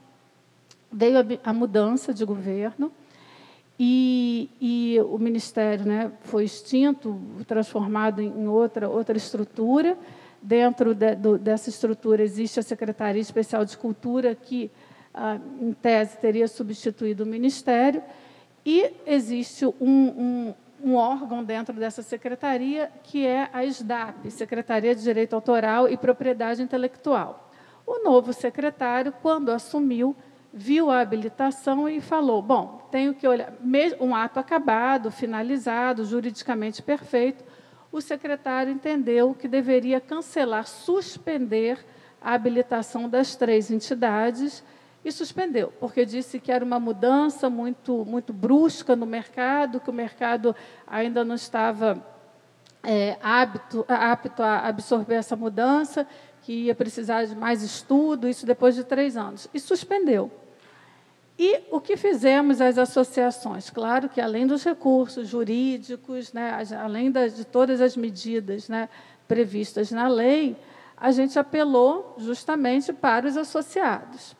[0.91, 2.91] Veio a, a mudança de governo
[3.79, 9.97] e, e, o Ministério né, foi extinto, transformado em outra, outra estrutura,
[10.45, 14.69] Dentro de, do, dessa estrutura existe a Secretaria Especial de Cultura, que,
[15.13, 18.03] ah, em tese, teria substituído o Ministério,
[18.65, 25.01] e existe um, um, um órgão dentro dessa secretaria, que é a SDAP, Secretaria de
[25.01, 27.49] Direito Autoral e Propriedade Intelectual.
[27.88, 30.13] O novo secretário, quando assumiu,
[30.53, 33.51] viu a habilitação e falou: bom, tenho que olhar,
[33.99, 37.43] um ato acabado, finalizado, juridicamente perfeito,
[37.91, 41.83] o secretário entendeu que deveria cancelar, suspender
[42.21, 44.63] a habilitação das três entidades
[45.03, 49.93] e suspendeu, porque disse que era uma mudança muito, muito brusca no mercado, que o
[49.93, 50.55] mercado
[50.87, 52.01] ainda não estava
[52.81, 56.07] é, apto, apto a absorver essa mudança,
[56.41, 59.49] que ia precisar de mais estudo, isso depois de três anos.
[59.53, 60.31] E suspendeu.
[61.38, 63.69] E o que fizemos as associações?
[63.69, 68.88] Claro que, além dos recursos jurídicos, né, além das, de todas as medidas né,
[69.28, 70.56] previstas na lei,
[70.96, 74.36] a gente apelou justamente para os associados.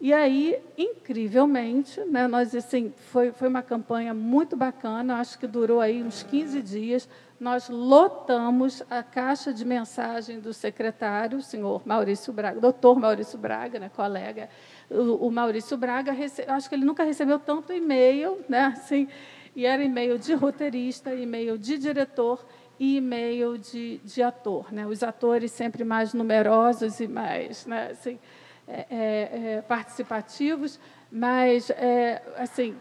[0.00, 5.80] E aí, incrivelmente, né, nós assim, foi, foi uma campanha muito bacana, acho que durou
[5.80, 7.08] aí uns 15 dias.
[7.40, 13.78] Nós lotamos a caixa de mensagem do secretário, o senhor Maurício Braga, doutor Maurício Braga,
[13.80, 14.48] né, colega
[14.90, 16.14] o, Maurício Braga,
[16.48, 18.66] acho que ele nunca recebeu tanto e-mail, né?
[18.66, 19.08] Assim,
[19.54, 22.44] e era e-mail de roteirista, e-mail de diretor
[22.78, 24.72] e e-mail de, de ator.
[24.72, 24.86] Né?
[24.86, 27.88] Os atores sempre mais numerosos e mais né?
[27.90, 28.18] assim,
[28.66, 30.78] é, é, é participativos,
[31.10, 32.76] mas é, assim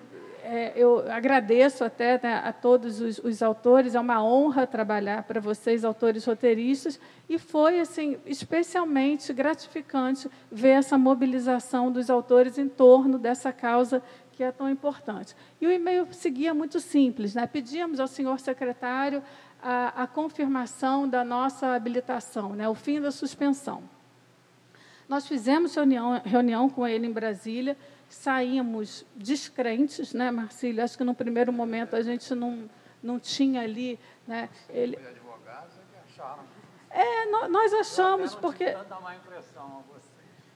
[0.49, 5.41] é, eu agradeço até né, a todos os, os, autores, é uma honra trabalhar para
[5.41, 13.19] vocês, autores roteiristas, e foi assim especialmente gratificante ver essa mobilização dos autores em torno
[13.19, 15.35] dessa causa que é tão importante.
[15.59, 17.45] E o e-mail seguia muito simples, né?
[17.45, 19.21] pedíamos ao senhor secretário
[19.61, 22.69] a, a confirmação da nossa habilitação, né?
[22.69, 23.83] o fim da suspensão.
[25.09, 27.75] Nós fizemos reunião, reunião com ele em Brasília,
[28.09, 30.83] saímos descrentes, né, Marcílio?
[30.83, 32.69] Acho que no primeiro momento a gente não,
[33.01, 33.99] não tinha ali.
[34.27, 34.97] Né, ele...
[36.89, 38.63] É, nós achamos, porque.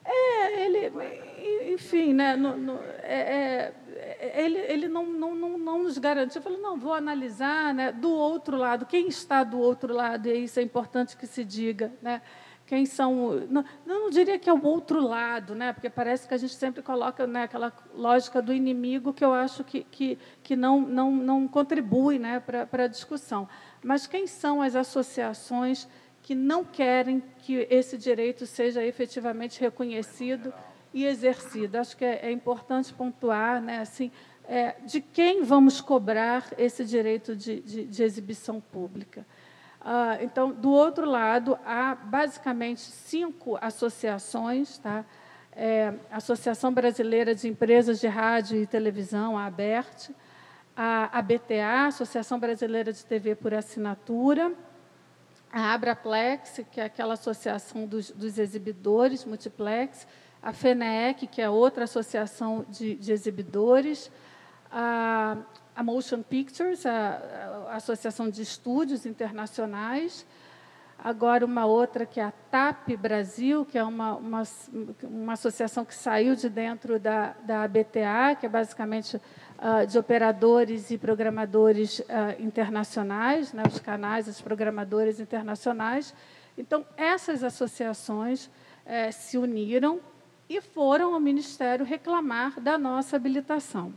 [0.04, 0.92] É, ele,
[1.74, 6.40] enfim, né, no, no, é, é, ele, ele não, não, não, não nos garantiu.
[6.40, 10.44] Eu falei, não, vou analisar né, do outro lado, quem está do outro lado, e
[10.44, 11.94] isso é importante que se diga.
[12.02, 12.22] Né?
[12.72, 13.46] Quem são.
[13.50, 16.82] Não, não diria que é o outro lado, né, porque parece que a gente sempre
[16.82, 21.48] coloca né, aquela lógica do inimigo que eu acho que, que, que não, não, não
[21.50, 23.46] contribui né, para a discussão.
[23.84, 25.86] Mas quem são as associações
[26.24, 30.54] que não querem que esse direito seja efetivamente reconhecido
[30.94, 31.78] e exercido.
[31.78, 34.14] Acho que é, é importante pontuar, né, assim,
[34.48, 39.26] é, de quem vamos cobrar esse direito de, de, de exibição pública.
[39.84, 45.04] Ah, então, do outro lado, há basicamente cinco associações, tá?
[45.54, 50.12] É, Associação Brasileira de Empresas de Rádio e Televisão, a ABERT,
[50.78, 54.54] a ABTA, Associação Brasileira de TV por Assinatura,
[55.52, 60.08] a Abraplex, que é aquela associação dos, dos exibidores, multiplex,
[60.41, 64.10] a FENEC, que é outra associação de, de exibidores,
[64.72, 65.38] a,
[65.76, 70.26] a, Motion Pictures, a, a, Associação de Estúdios Internacionais,
[70.98, 74.44] agora uma outra que é a TAP Brasil, que é uma, uma,
[75.04, 80.92] uma associação que saiu de dentro da, da ABTA, que é basicamente uh, de operadores
[80.92, 82.04] e programadores uh,
[82.40, 86.14] internacionais, né, os canais, os programadores internacionais.
[86.58, 90.00] Então, essas associações uh, se uniram
[90.48, 93.94] e foram ao Ministério reclamar da nossa habilitação.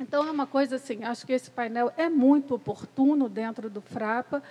[0.00, 4.42] Então, é uma coisa assim, acho que esse painel é muito oportuno dentro do FRAPA,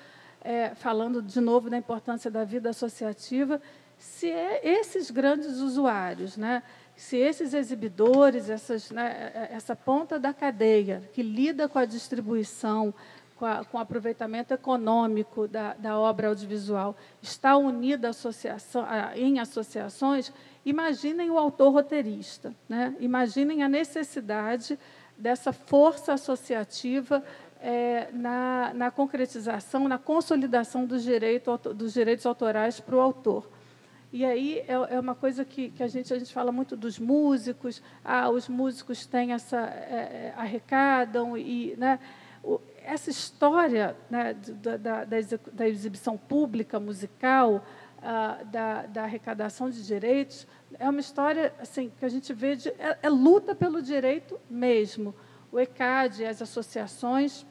[0.41, 3.59] é, falando de novo da importância da vida associativa,
[3.97, 6.62] se é esses grandes usuários, né,
[6.95, 11.85] se esses exibidores, essas, né, é, é, essa ponta da cadeia que lida com a
[11.85, 12.93] distribuição,
[13.35, 18.85] com, a, com o aproveitamento econômico da, da obra audiovisual, está unida associação,
[19.15, 20.31] em associações,
[20.63, 22.95] imaginem o autor roteirista, né?
[22.99, 24.77] imaginem a necessidade
[25.19, 27.23] dessa força associativa
[27.62, 33.49] é, na, na, concretização, na consolidação dos, direito, dos direitos autorais para o autor.
[34.12, 36.97] E aí é, é, uma coisa que, que a, gente, a gente fala muito dos
[36.97, 41.99] músicos, ah, os músicos têm essa, é, é arrecadam, e né,
[42.43, 47.63] o, essa história né, da, da, da, exibição pública musical,
[48.01, 50.47] ah, da, da, arrecadação de direitos,
[50.79, 55.13] é uma história assim que a gente vê, de, é, é luta pelo direito mesmo.
[55.51, 57.45] O ECAD, as associações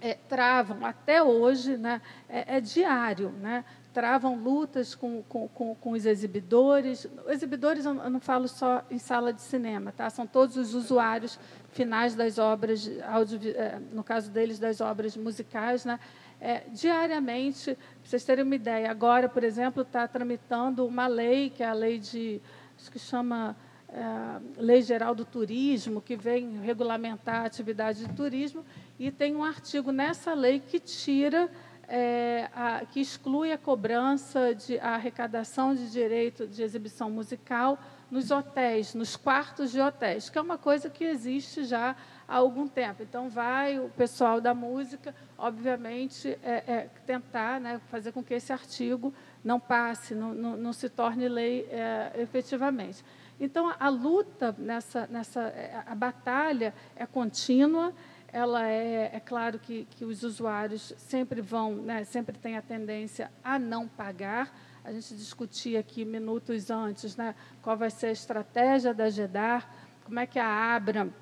[0.00, 5.90] é, travam até hoje, né, é, é, diário, né, travam lutas com, com, com, com
[5.92, 7.06] os exibidores.
[7.28, 10.08] Exibidores, eu não falo só em sala de cinema, tá?
[10.10, 11.38] são todos os usuários
[11.70, 15.84] finais das obras, é, no caso deles, das obras musicais.
[15.84, 16.00] Né?
[16.40, 21.62] É, diariamente, para vocês terem uma ideia, agora, por exemplo, está tramitando uma lei, que
[21.62, 22.40] é a lei de,
[22.76, 23.56] acho que chama
[23.88, 28.64] é, Lei Geral do Turismo, que vem regulamentar a atividade de turismo,
[28.98, 31.48] e tem um artigo nessa lei que tira
[31.88, 37.78] é, a, que exclui a cobrança de a arrecadação de direito de exibição musical
[38.10, 41.96] nos hotéis, nos quartos de hotéis, que é uma coisa que existe já
[42.28, 43.02] há algum tempo.
[43.02, 48.52] Então, vai o pessoal da música, obviamente, é, é, tentar né, fazer com que esse
[48.52, 53.04] artigo não passe, não, não, não se torne lei é, efetivamente.
[53.40, 57.92] Então, a, a luta nessa, nessa, é, a batalha é contínua
[58.32, 63.30] ela é, é claro que, que os usuários sempre vão, né, sempre tem a tendência
[63.44, 64.56] a não pagar.
[64.82, 69.68] A gente discutia aqui minutos antes, né, qual vai ser a estratégia da GEDAR,
[70.04, 71.12] como é que a Abra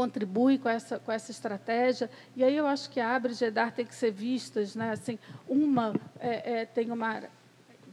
[0.00, 2.08] contribui com essa, com essa estratégia.
[2.34, 5.18] E aí eu acho que a Abra e GEDAR têm que ser vistas, né, assim,
[5.46, 7.22] uma é, é, tem uma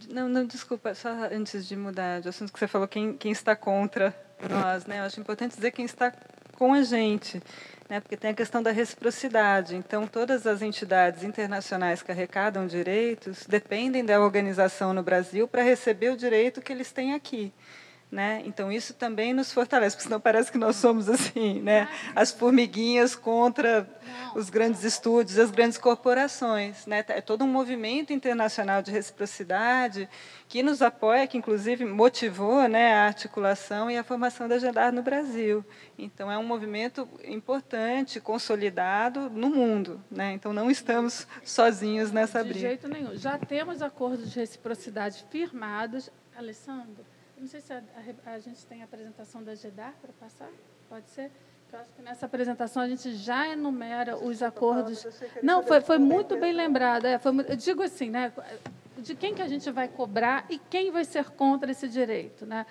[0.10, 3.56] não, não, desculpa, só antes de mudar de assunto que você falou, quem, quem está
[3.56, 4.16] contra
[4.48, 5.00] nós, né?
[5.00, 6.14] Eu acho importante dizer quem está
[6.56, 7.42] com a gente
[7.90, 9.76] né, porque tem a questão da reciprocidade.
[9.76, 16.10] Então, todas as entidades internacionais que arrecadam direitos dependem da organização no Brasil para receber
[16.12, 17.54] o direito que eles têm aqui.
[18.10, 18.42] Né?
[18.46, 21.90] Então isso também nos fortalece, porque senão parece que nós somos assim, né?
[22.16, 23.86] as formiguinhas contra
[24.34, 26.86] os grandes estúdios, as grandes corporações.
[26.86, 27.04] Né?
[27.10, 30.08] É todo um movimento internacional de reciprocidade
[30.48, 35.02] que nos apoia, que inclusive motivou né, a articulação e a formação da Gendar no
[35.04, 35.66] Brasil.
[35.98, 40.02] Então é um movimento importante, consolidado no mundo.
[40.10, 40.32] Né?
[40.32, 42.54] Então não estamos sozinhos nessa briga.
[42.54, 43.18] De jeito nenhum.
[43.18, 46.10] Já temos acordos de reciprocidade firmados.
[46.38, 47.04] Alessandro?
[47.38, 47.84] Não sei se a,
[48.26, 50.50] a, a gente tem a apresentação da GEDAR para passar.
[50.90, 51.32] Pode ser?
[51.72, 55.06] Eu acho que nessa apresentação a gente já enumera os acordos.
[55.44, 57.06] Não, foi, foi muito bem lembrado.
[57.06, 58.32] É, foi, eu digo assim, né?
[59.02, 62.46] de quem que a gente vai cobrar e quem vai ser contra esse direito.
[62.46, 62.66] Né?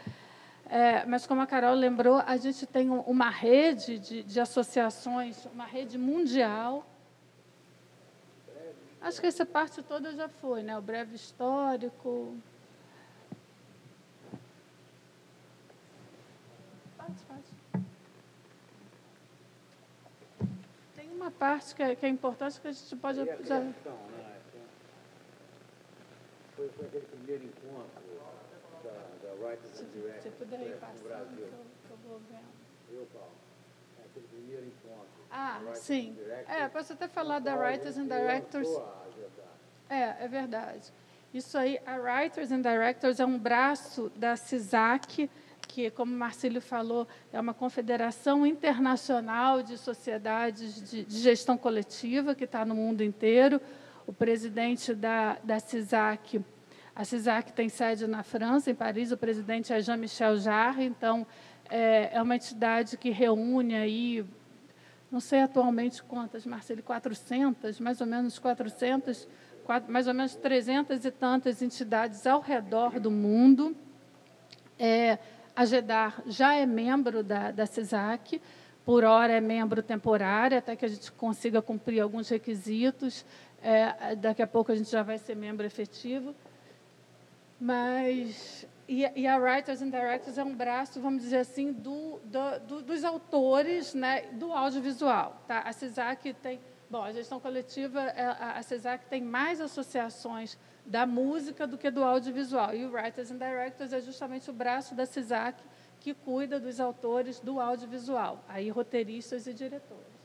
[0.69, 5.65] É, mas, como a Carol lembrou, a gente tem uma rede de, de associações, uma
[5.65, 6.87] rede mundial.
[9.01, 10.77] Acho que essa parte toda já foi, né?
[10.77, 12.37] o breve histórico.
[16.97, 17.87] Pode, pode.
[20.97, 23.25] Tem uma parte que é, que é importante que a gente pode.
[23.45, 23.61] Já...
[23.61, 23.75] Né?
[26.57, 28.03] Foi, foi aquele primeiro encontro
[28.83, 28.91] da,
[29.23, 31.47] da Writers and Directors se puder ir passando, no Brasil.
[31.87, 32.99] Que eu, vou vendo.
[32.99, 33.33] Eu, Paulo.
[33.99, 35.07] É aquele primeiro encontro.
[35.31, 36.17] Ah, sim.
[36.49, 38.69] É, posso até falar da Writers and Directors.
[39.89, 40.93] É, é verdade.
[41.33, 45.31] Isso aí, a Writers and Directors é um braço da CISAC,
[45.77, 52.35] que, como o Marcílio falou, é uma confederação internacional de sociedades de, de gestão coletiva
[52.35, 53.61] que está no mundo inteiro
[54.07, 56.43] o presidente da, da CISAC.
[56.95, 61.27] A CISAC tem sede na França, em Paris, o presidente é Jean-Michel Jarre, então
[61.69, 64.25] é, é, uma entidade que reúne aí,
[65.13, 69.29] não sei atualmente quantas, Marcelo, 400, mais ou menos 400,
[69.63, 73.77] quatro, mais ou menos 300 e tantas entidades ao redor do mundo.
[74.79, 75.19] É,
[75.57, 77.65] a GEDAR já é membro da, da
[78.85, 83.25] por hora é membro temporário, até que a gente consiga cumprir alguns requisitos.
[83.61, 86.35] É, daqui a pouco a gente já vai ser membro efetivo.
[87.59, 92.83] Mas e, a Writers and Directors é um braço, vamos dizer assim, do, do, do,
[92.83, 95.43] dos autores né, do audiovisual.
[95.49, 95.61] Tá?
[95.61, 100.57] A CISAC tem, bom, a gestão coletiva, é, a, CISAC tem mais associações
[100.87, 102.75] da música do que do audiovisual.
[102.75, 105.63] E o Writers and Directors é justamente o braço da CISAC
[106.01, 110.16] que cuida dos autores do audiovisual, aí roteiristas e diretores.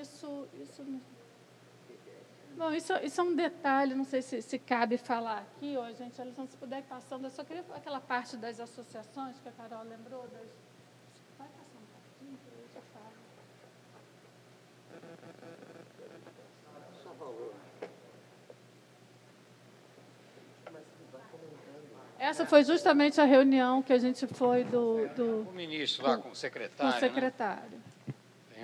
[0.00, 0.84] Isso, isso
[2.58, 6.16] Bom, isso, isso é um detalhe, não sei se, se cabe falar aqui, ó, gente,
[6.16, 10.22] se puder ir passando, eu só queria aquela parte das associações que a Carol lembrou,
[10.22, 10.48] das,
[11.38, 13.14] vai passar um pouquinho, que eu já falo.
[17.00, 17.54] Só valor.
[22.18, 25.06] Essa foi justamente a reunião que a gente foi do.
[25.14, 26.92] do o ministro lá com o secretário.
[26.92, 27.70] Com o secretário.
[27.70, 27.82] Né?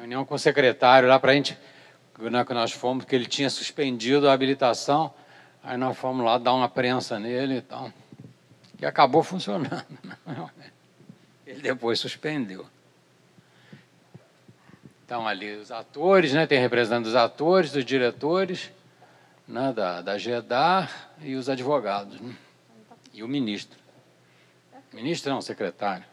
[0.04, 1.58] Reunião com o secretário lá para a gente,
[2.18, 5.12] né, que nós fomos, porque ele tinha suspendido a habilitação,
[5.62, 7.90] aí nós fomos lá dar uma prensa nele e tal,
[8.76, 9.82] que acabou funcionando.
[10.02, 10.50] Né?
[11.46, 12.66] Ele depois suspendeu.
[15.06, 18.70] Então, ali os atores, né, tem representante dos atores, dos diretores,
[19.48, 22.34] né, da, da GEDAR e os advogados, né,
[23.14, 23.78] e o ministro.
[24.92, 26.04] Ministro não, secretário.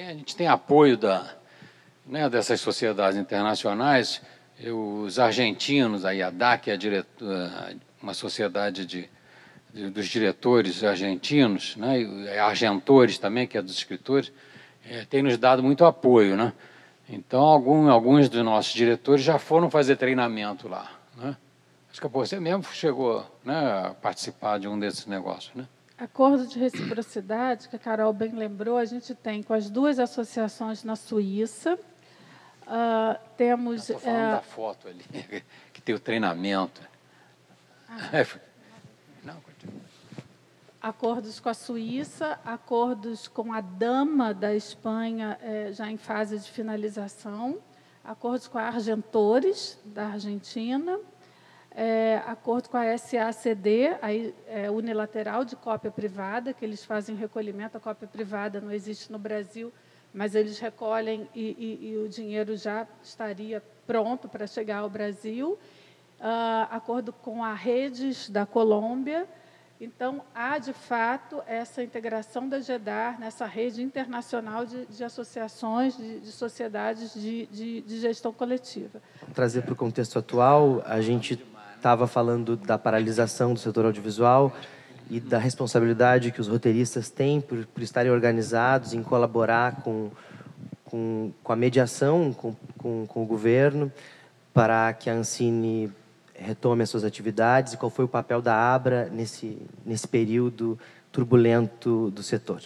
[0.00, 1.30] Aí a gente tem apoio da,
[2.06, 4.22] né, dessas sociedades internacionais.
[4.58, 7.50] Eu, os argentinos, a IADAC, a diretor,
[8.02, 9.10] uma sociedade de,
[9.74, 14.32] de, dos diretores argentinos, né, e argentores também, que é dos escritores,
[14.88, 16.34] é, tem nos dado muito apoio.
[16.34, 16.54] Né?
[17.06, 20.90] Então, algum, alguns dos nossos diretores já foram fazer treinamento lá.
[21.14, 21.36] Né?
[21.92, 25.54] Acho que você mesmo chegou né, a participar de um desses negócios.
[25.54, 25.66] Né?
[26.00, 30.82] Acordo de reciprocidade, que a Carol bem lembrou, a gente tem com as duas associações
[30.82, 31.78] na Suíça.
[32.62, 33.90] Uh, temos.
[33.90, 35.04] Estou falando uh, da foto ali,
[35.72, 36.80] que tem o treinamento.
[37.88, 38.18] Ah.
[38.18, 38.26] É,
[39.22, 39.36] não,
[40.80, 46.50] acordos com a Suíça, acordos com a Dama da Espanha, eh, já em fase de
[46.50, 47.58] finalização,
[48.02, 50.98] acordos com a Argentores, da Argentina,
[51.72, 57.76] é, acordo com a SACD, aí, é, unilateral de cópia privada, que eles fazem recolhimento.
[57.76, 59.72] A cópia privada não existe no Brasil,
[60.12, 65.58] mas eles recolhem e, e, e o dinheiro já estaria pronto para chegar ao Brasil.
[66.18, 69.26] Uh, acordo com a Redes da Colômbia.
[69.80, 76.20] Então, há, de fato, essa integração da GEDAR nessa rede internacional de, de associações, de,
[76.20, 79.00] de sociedades de, de, gestão coletiva.
[79.32, 81.34] Trazer para o contexto atual, a gente
[81.80, 84.54] estava falando da paralisação do setor audiovisual
[85.08, 90.10] e da responsabilidade que os roteiristas têm por, por estarem organizados em colaborar com,
[90.84, 93.90] com, com a mediação com, com, com o governo
[94.52, 95.90] para que a Ancine
[96.34, 100.78] retome as suas atividades e qual foi o papel da Abra nesse, nesse período
[101.10, 102.62] turbulento do setor.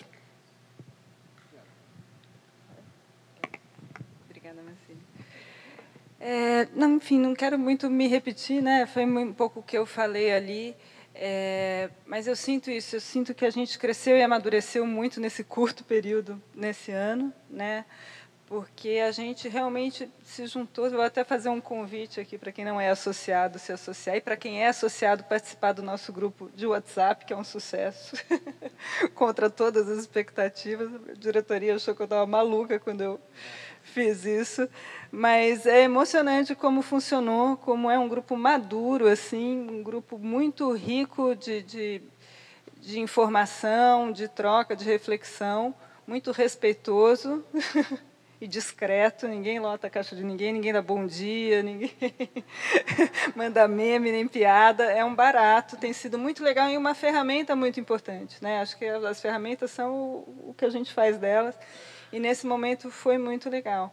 [4.28, 4.98] Obrigada, Marcelo.
[6.26, 8.86] É, não, enfim, não quero muito me repetir, né?
[8.86, 10.74] Foi um pouco o que eu falei ali.
[11.14, 15.44] É, mas eu sinto isso, eu sinto que a gente cresceu e amadureceu muito nesse
[15.44, 17.84] curto período, nesse ano, né?
[18.46, 20.90] porque a gente realmente se juntou.
[20.90, 24.36] Vou até fazer um convite aqui para quem não é associado se associar, e para
[24.36, 28.14] quem é associado participar do nosso grupo de WhatsApp, que é um sucesso,
[29.14, 30.88] contra todas as expectativas.
[31.08, 33.20] A diretoria achou que eu estava maluca quando eu
[33.84, 34.68] fiz isso,
[35.12, 41.36] mas é emocionante como funcionou, como é um grupo maduro, assim, um grupo muito rico
[41.36, 42.02] de, de,
[42.80, 45.74] de informação, de troca, de reflexão,
[46.06, 47.44] muito respeitoso.
[48.40, 51.92] e discreto, ninguém lota a caixa de ninguém, ninguém dá bom dia, ninguém
[53.34, 54.84] manda meme nem piada.
[54.84, 58.42] É um barato, tem sido muito legal e uma ferramenta muito importante.
[58.42, 58.60] Né?
[58.60, 61.56] Acho que as ferramentas são o, o que a gente faz delas
[62.14, 63.92] e nesse momento foi muito legal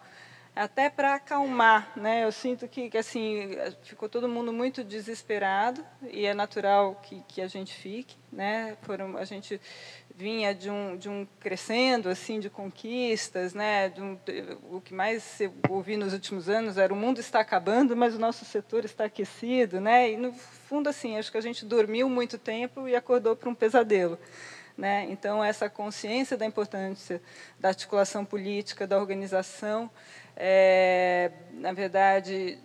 [0.55, 2.25] até para acalmar, né?
[2.25, 3.51] Eu sinto que, que, assim
[3.83, 8.75] ficou todo mundo muito desesperado e é natural que, que a gente fique, né?
[8.81, 9.59] Foram a gente
[10.13, 13.89] vinha de um de um crescendo assim de conquistas, né?
[13.89, 14.17] De um,
[14.69, 18.19] o que mais eu ouvi nos últimos anos era o mundo está acabando, mas o
[18.19, 20.11] nosso setor está aquecido, né?
[20.11, 23.55] E no fundo assim acho que a gente dormiu muito tempo e acordou para um
[23.55, 24.19] pesadelo.
[24.81, 25.05] Né?
[25.11, 27.21] Então, essa consciência da importância
[27.59, 29.91] da articulação política, da organização,
[30.35, 32.57] é, na verdade,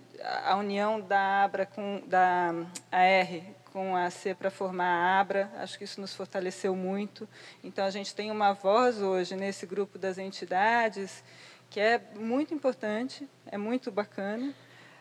[0.46, 2.54] a união da ABRA com da
[2.90, 7.28] AR com a C para formar a ABRA, acho que isso nos fortaleceu muito.
[7.62, 11.22] Então, a gente tem uma voz hoje nesse grupo das entidades
[11.68, 14.54] que é muito importante, é muito bacana.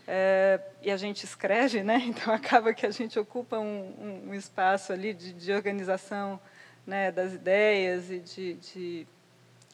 [0.05, 1.95] É, e a gente escreve, né?
[2.05, 6.41] então acaba que a gente ocupa um, um, espaço ali de, de organização
[6.85, 9.07] né, das ideias e de, de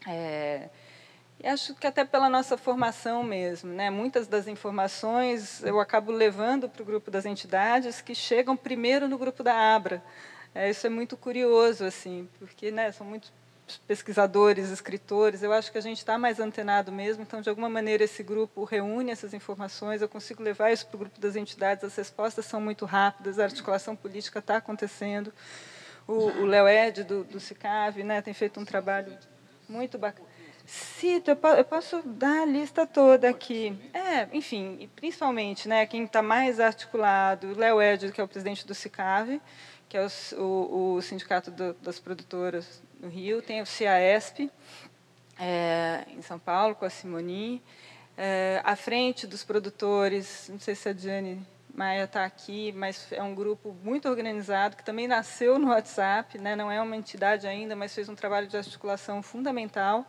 [0.08, 0.70] é,
[1.44, 3.90] e acho que até pela nossa formação mesmo, né?
[3.90, 9.18] Muitas das informações eu acabo levando para o grupo das entidades que chegam primeiro no
[9.18, 10.04] grupo da Abra.
[10.54, 13.32] É, isso é muito curioso, assim, porque né, são muitos
[13.88, 15.42] pesquisadores, escritores.
[15.42, 17.24] Eu acho que a gente está mais antenado mesmo.
[17.24, 20.02] Então, de alguma maneira, esse grupo reúne essas informações.
[20.02, 21.84] Eu consigo levar isso para o grupo das entidades.
[21.84, 23.40] As respostas são muito rápidas.
[23.40, 25.34] A articulação política está acontecendo.
[26.08, 27.38] O Léo Ed do, do
[28.04, 29.18] né, tem feito um trabalho
[29.70, 30.28] muito bacana.
[30.66, 33.78] Cito, eu posso dar a lista toda aqui.
[33.94, 38.28] É, enfim, e principalmente, né, quem está mais articulado, o Léo Ed, que é o
[38.28, 39.42] presidente do CICAV,
[39.90, 44.50] que é o, o, o Sindicato do, das Produtoras no Rio, tem o CIAESP,
[45.40, 47.62] é, em São Paulo, com a Simoni,
[48.18, 53.24] é, à frente dos produtores, não sei se a Diane Maia está aqui, mas é
[53.24, 57.76] um grupo muito organizado, que também nasceu no WhatsApp, né, não é uma entidade ainda,
[57.76, 60.06] mas fez um trabalho de articulação fundamental,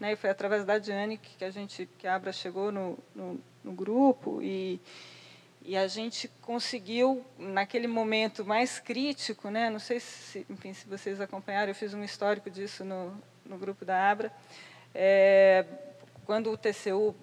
[0.00, 0.12] né?
[0.12, 3.72] E foi através da Diane que a gente, que a Abra chegou no, no, no
[3.72, 4.80] grupo e
[5.68, 9.68] e a gente conseguiu naquele momento mais crítico, né?
[9.68, 13.84] Não sei se, enfim, se vocês acompanharam, eu fiz um histórico disso no, no grupo
[13.84, 14.32] da Abra.
[14.94, 15.64] É,
[16.24, 17.16] quando o TCU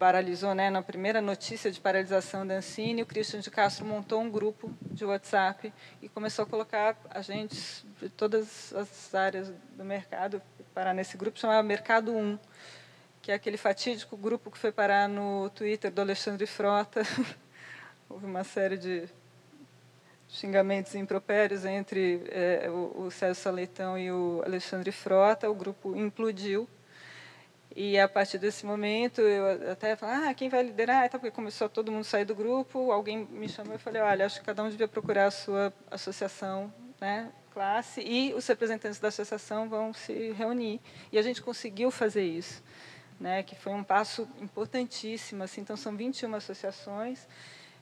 [0.00, 4.30] paralisou, né, na primeira notícia de paralisação da Ancine, o Christian de Castro montou um
[4.30, 5.70] grupo de WhatsApp
[6.00, 10.40] e começou a colocar agentes de todas as áreas do mercado
[10.72, 12.38] parar nesse grupo, chamava Mercado 1,
[13.20, 17.02] que é aquele fatídico grupo que foi parar no Twitter do Alexandre Frota.
[18.08, 19.06] Houve uma série de
[20.26, 26.66] xingamentos impropérios entre é, o, o César Saleitão e o Alexandre Frota, o grupo implodiu
[27.74, 31.06] e a partir desse momento, eu até falei, ah, quem vai liderar?
[31.06, 34.26] Então, porque começou todo mundo a sair do grupo, alguém me chamou e falei, olha,
[34.26, 39.08] acho que cada um devia procurar a sua associação, né, classe, e os representantes da
[39.08, 40.80] associação vão se reunir.
[41.12, 42.62] E a gente conseguiu fazer isso,
[43.20, 45.44] né, que foi um passo importantíssimo.
[45.44, 47.28] Assim, então, são 21 associações.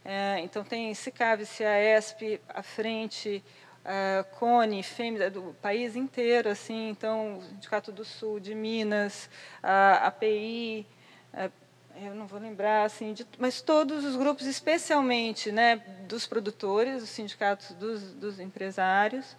[0.05, 3.43] É, então, tem CICAV, CIAESP, à frente,
[3.85, 9.29] uh, Cone, Fêmea, do país inteiro, assim, então, Sindicato do Sul, de Minas,
[9.63, 10.87] a API,
[11.35, 11.53] uh,
[12.01, 15.77] eu não vou lembrar, assim, de, mas todos os grupos, especialmente né,
[16.07, 19.37] dos produtores, os sindicatos dos, dos empresários,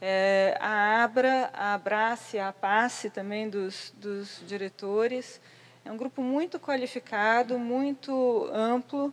[0.00, 5.40] é, a ABRA, a Abrace, a PASSE também dos, dos diretores.
[5.84, 9.12] É um grupo muito qualificado, muito amplo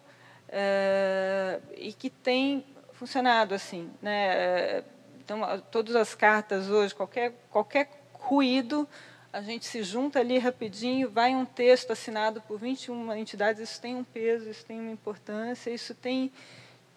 [0.50, 4.84] é, e que tem funcionado assim, né?
[5.20, 5.42] Então,
[5.72, 8.88] todas as cartas hoje, qualquer qualquer ruído,
[9.32, 13.96] a gente se junta ali rapidinho, vai um texto assinado por 21 entidades, isso tem
[13.96, 16.32] um peso, isso tem uma importância, isso tem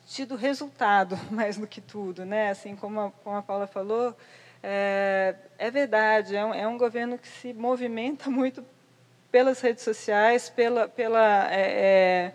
[0.06, 2.50] tido resultado mais do que tudo, né?
[2.50, 4.16] Assim como a, como a Paula falou,
[4.62, 8.64] é, é verdade, é um, é um, governo que se movimenta muito
[9.30, 12.32] pelas redes sociais, pela pela é,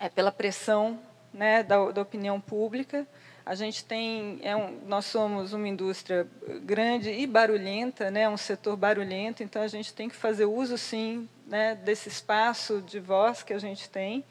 [0.00, 0.98] é, é pela pressão,
[1.34, 3.06] né, da, da opinião pública.
[3.44, 6.26] A gente tem, é um, nós somos uma indústria
[6.62, 11.28] grande e barulhenta, né, um setor barulhento, então a gente tem que fazer uso, sim,
[11.46, 14.24] né, desse espaço de voz que a gente tem,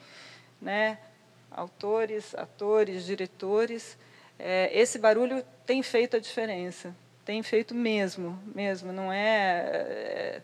[0.60, 0.98] né,
[1.52, 3.98] autores, atores, diretores.
[4.40, 8.92] É, esse barulho tem feito a diferença, tem feito mesmo, mesmo.
[8.92, 10.42] Não é,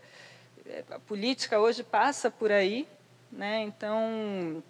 [0.68, 2.88] é a política hoje passa por aí,
[3.32, 3.62] né?
[3.62, 4.64] Então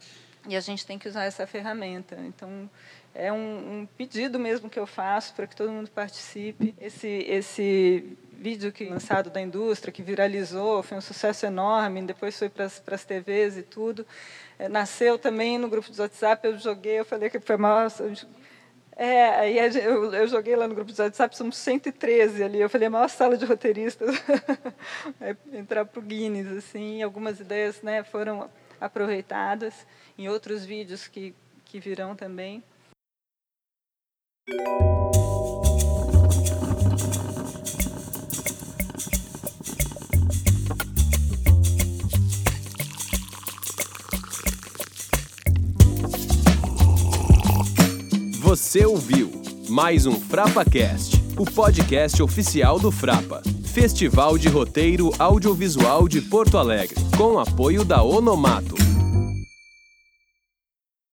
[0.47, 2.15] e a gente tem que usar essa ferramenta.
[2.19, 2.69] Então
[3.13, 6.73] é um, um pedido mesmo que eu faço para que todo mundo participe.
[6.79, 12.49] Esse, esse vídeo que lançado da indústria, que viralizou, foi um sucesso enorme, depois foi
[12.49, 14.05] para as TVs e tudo.
[14.57, 17.91] É, nasceu também no grupo do WhatsApp, eu joguei, eu falei que foi maior...
[18.95, 22.59] É, aí eu, eu, joguei lá no grupo do WhatsApp, somos 113 ali.
[22.59, 24.13] Eu falei, a maior sala de roteiristas.
[25.21, 27.01] é, entrar para o Guinness, assim.
[27.01, 29.73] Algumas ideias né, foram aproveitadas
[30.19, 32.61] em outros vídeos que, que virão também.
[48.41, 49.31] Você ouviu
[49.69, 56.97] mais um FrapaCast, o podcast oficial do Frapa, Festival de Roteiro Audiovisual de Porto Alegre,
[57.15, 58.78] com apoio da Onomato.